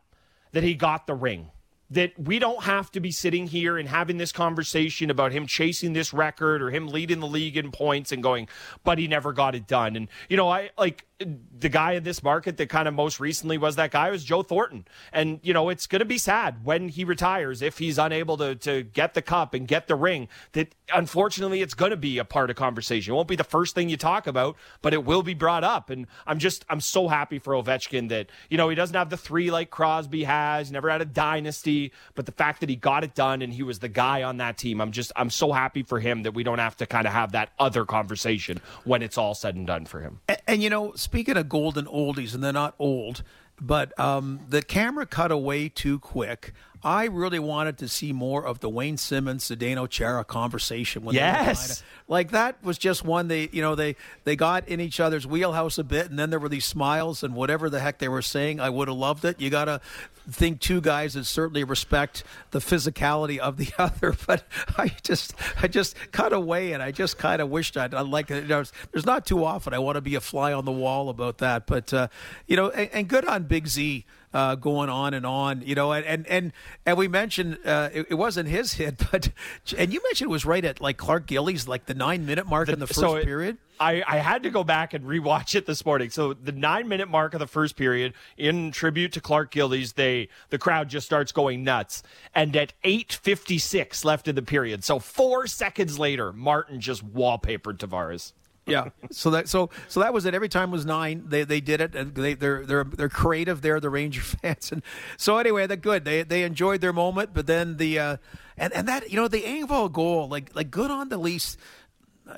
[0.53, 1.51] that he got the ring
[1.91, 5.93] that we don't have to be sitting here and having this conversation about him chasing
[5.93, 8.47] this record or him leading the league in points and going,
[8.83, 9.95] but he never got it done.
[9.95, 13.57] And, you know, I like the guy in this market that kind of most recently
[13.57, 14.85] was that guy was Joe Thornton.
[15.13, 18.55] And, you know, it's going to be sad when he retires if he's unable to,
[18.55, 20.27] to get the cup and get the ring.
[20.51, 23.13] That unfortunately, it's going to be a part of conversation.
[23.13, 25.89] It won't be the first thing you talk about, but it will be brought up.
[25.89, 29.17] And I'm just, I'm so happy for Ovechkin that, you know, he doesn't have the
[29.17, 33.15] three like Crosby has, never had a dynasty, but the fact that he got it
[33.15, 36.01] done and he was the guy on that team, I'm just, I'm so happy for
[36.01, 39.33] him that we don't have to kind of have that other conversation when it's all
[39.33, 40.19] said and done for him.
[40.27, 43.21] and, and you know, speaking of golden oldies, and they're not old,
[43.61, 46.51] but um, the camera cut away too quick.
[46.85, 51.03] I really wanted to see more of the Wayne Simmonds, Zdeno Chara conversation.
[51.03, 54.99] When yes, like that was just one they, you know, they they got in each
[54.99, 58.07] other's wheelhouse a bit, and then there were these smiles and whatever the heck they
[58.07, 58.59] were saying.
[58.59, 59.41] I would have loved it.
[59.41, 59.81] You gotta
[60.29, 64.43] think two guys that certainly respect the physicality of the other, but
[64.77, 68.29] I just I just cut away, and I just kind of wished I'd, I'd like
[68.29, 68.47] it.
[68.47, 71.65] There's not too often I want to be a fly on the wall about that,
[71.65, 72.09] but uh,
[72.45, 74.05] you know, and, and good on Big Z
[74.35, 76.51] uh, going on and on, you know, and and
[76.85, 79.29] and we mentioned uh, it, it, wasn't his hit, but
[79.77, 82.67] and you mentioned it was right at like Clark Gillies, like the nine minute mark
[82.67, 83.57] the, in the first so it, period.
[83.79, 86.09] I, I had to go back and rewatch it this morning.
[86.09, 90.27] So the nine minute mark of the first period, in tribute to Clark Gillies, they
[90.49, 92.03] the crowd just starts going nuts.
[92.33, 97.09] And at eight fifty six left in the period, so four seconds later, Martin just
[97.09, 98.33] wallpapered Tavares
[98.65, 98.89] yeah.
[99.11, 100.33] So that so so that was it.
[100.33, 101.25] Every time was nine.
[101.27, 101.95] They they did it.
[101.95, 103.61] And they they're they're they're creative.
[103.61, 104.71] They're the Ranger fans.
[104.71, 104.81] And
[105.17, 106.05] so anyway, they're good.
[106.05, 107.31] They they enjoyed their moment.
[107.33, 108.17] But then the uh,
[108.57, 111.57] and and that you know the Engvall goal like like good on the Leafs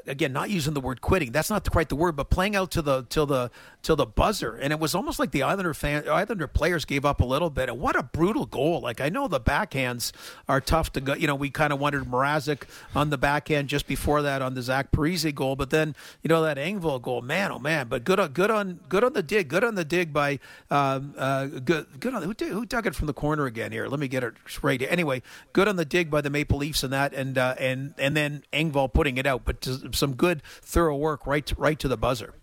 [0.06, 2.82] again not using the word quitting that's not quite the word but playing out to
[2.82, 3.50] the till the
[3.88, 7.22] till the buzzer and it was almost like the islander fan islander players gave up
[7.22, 8.82] a little bit and what a brutal goal.
[8.82, 10.12] Like i know the backhands
[10.50, 12.64] are tough to go you know we kind of wondered Mrazek
[12.94, 16.44] on the backhand just before that on the zach Parise goal but then you know
[16.44, 19.48] that Engvall goal man oh man but good on good on good on the dig
[19.48, 20.38] good on the dig by
[20.70, 23.88] um, uh, good good on who, who dug it from the corner again here?
[23.88, 25.22] Let me get it right anyway
[25.54, 28.44] good on the dig by the maple leafs and that and uh, and and then
[28.52, 32.34] Engvall putting it out but some good thorough work right to, right to the buzzer.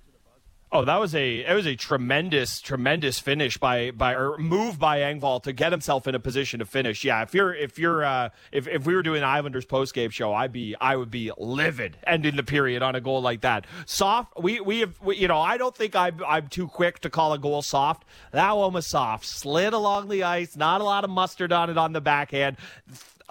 [0.77, 4.99] Oh, that was a it was a tremendous tremendous finish by by or move by
[4.99, 7.05] Engvall to get himself in a position to finish.
[7.05, 10.35] Yeah, if you're if you're uh, if if we were doing Islanders post game show,
[10.35, 13.69] I'd be I would be livid ending the period on a goal like that.
[13.87, 14.33] Soft.
[14.37, 17.33] We we have we, you know I don't think I'm I'm too quick to call
[17.33, 18.05] a goal soft.
[18.33, 19.27] That one was soft.
[19.27, 20.57] Slid along the ice.
[20.57, 22.57] Not a lot of mustard on it on the backhand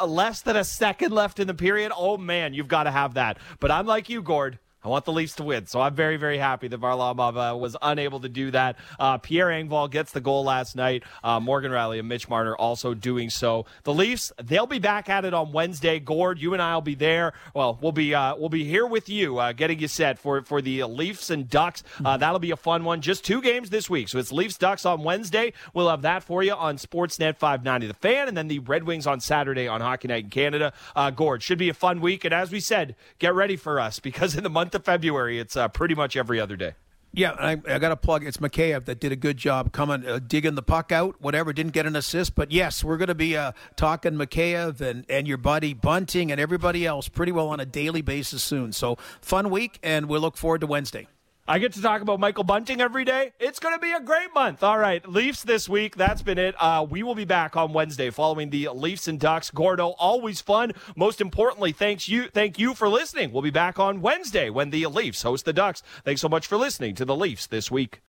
[0.02, 3.38] less than a second left in the period, oh man, you've got to have that.
[3.60, 4.58] But I'm like you, Gord.
[4.84, 5.66] I want the Leafs to win.
[5.66, 8.78] So I'm very, very happy that Varlamov uh, was unable to do that.
[9.00, 11.04] Uh, Pierre Engvall gets the goal last night.
[11.24, 13.66] Uh, Morgan Rielly and Mitch Marner also doing so.
[13.84, 16.00] The Leafs, they'll be back at it on Wednesday.
[16.00, 17.34] Gord, you and I will be there.
[17.54, 20.62] Well, we'll be uh, we'll be here with you, uh, getting you set for for
[20.62, 21.84] the Leafs and Ducks.
[22.04, 23.02] Uh, that'll be a fun one.
[23.02, 24.10] Just two games this week.
[24.10, 25.54] So it's Leafs Ducks on Wednesday.
[25.74, 29.08] We'll have that for you on Sportsnet 590 The Fan, and then the Red Wings
[29.08, 30.74] on Saturday on Hockey Night in Canada.
[31.16, 32.26] Gord, should be a fun week.
[32.26, 35.40] And as we said, get ready for us because in the month month of February,
[35.40, 36.74] it's uh, pretty much every other day.
[37.16, 38.26] Yeah, I, I got to plug.
[38.26, 41.22] It's Mikheyev that did a good job coming, uh, digging the puck out.
[41.22, 45.06] Whatever, didn't get an assist, but yes, we're going to be uh, talking Mikheyev and
[45.08, 48.72] and your buddy Bunting and everybody else pretty well on a daily basis soon.
[48.72, 51.08] So fun week, and we look forward to Wednesday.
[51.46, 53.34] I get to talk about Michael Bunting every day.
[53.38, 54.64] It's going to be a great month.
[54.64, 55.98] All right, Leafs this week.
[55.98, 56.56] That's been it.
[56.58, 59.52] Uh, we will be back on Wednesday following the Leafs and Ducks.
[59.52, 60.72] Gordo, always fun.
[60.96, 62.30] Most importantly, thanks you.
[62.30, 63.34] Thank you for listening.
[63.34, 65.84] We'll be back on Wednesday when the Leafs host the Ducks.
[66.06, 68.00] Thanks so much for listening to the Leafs this week.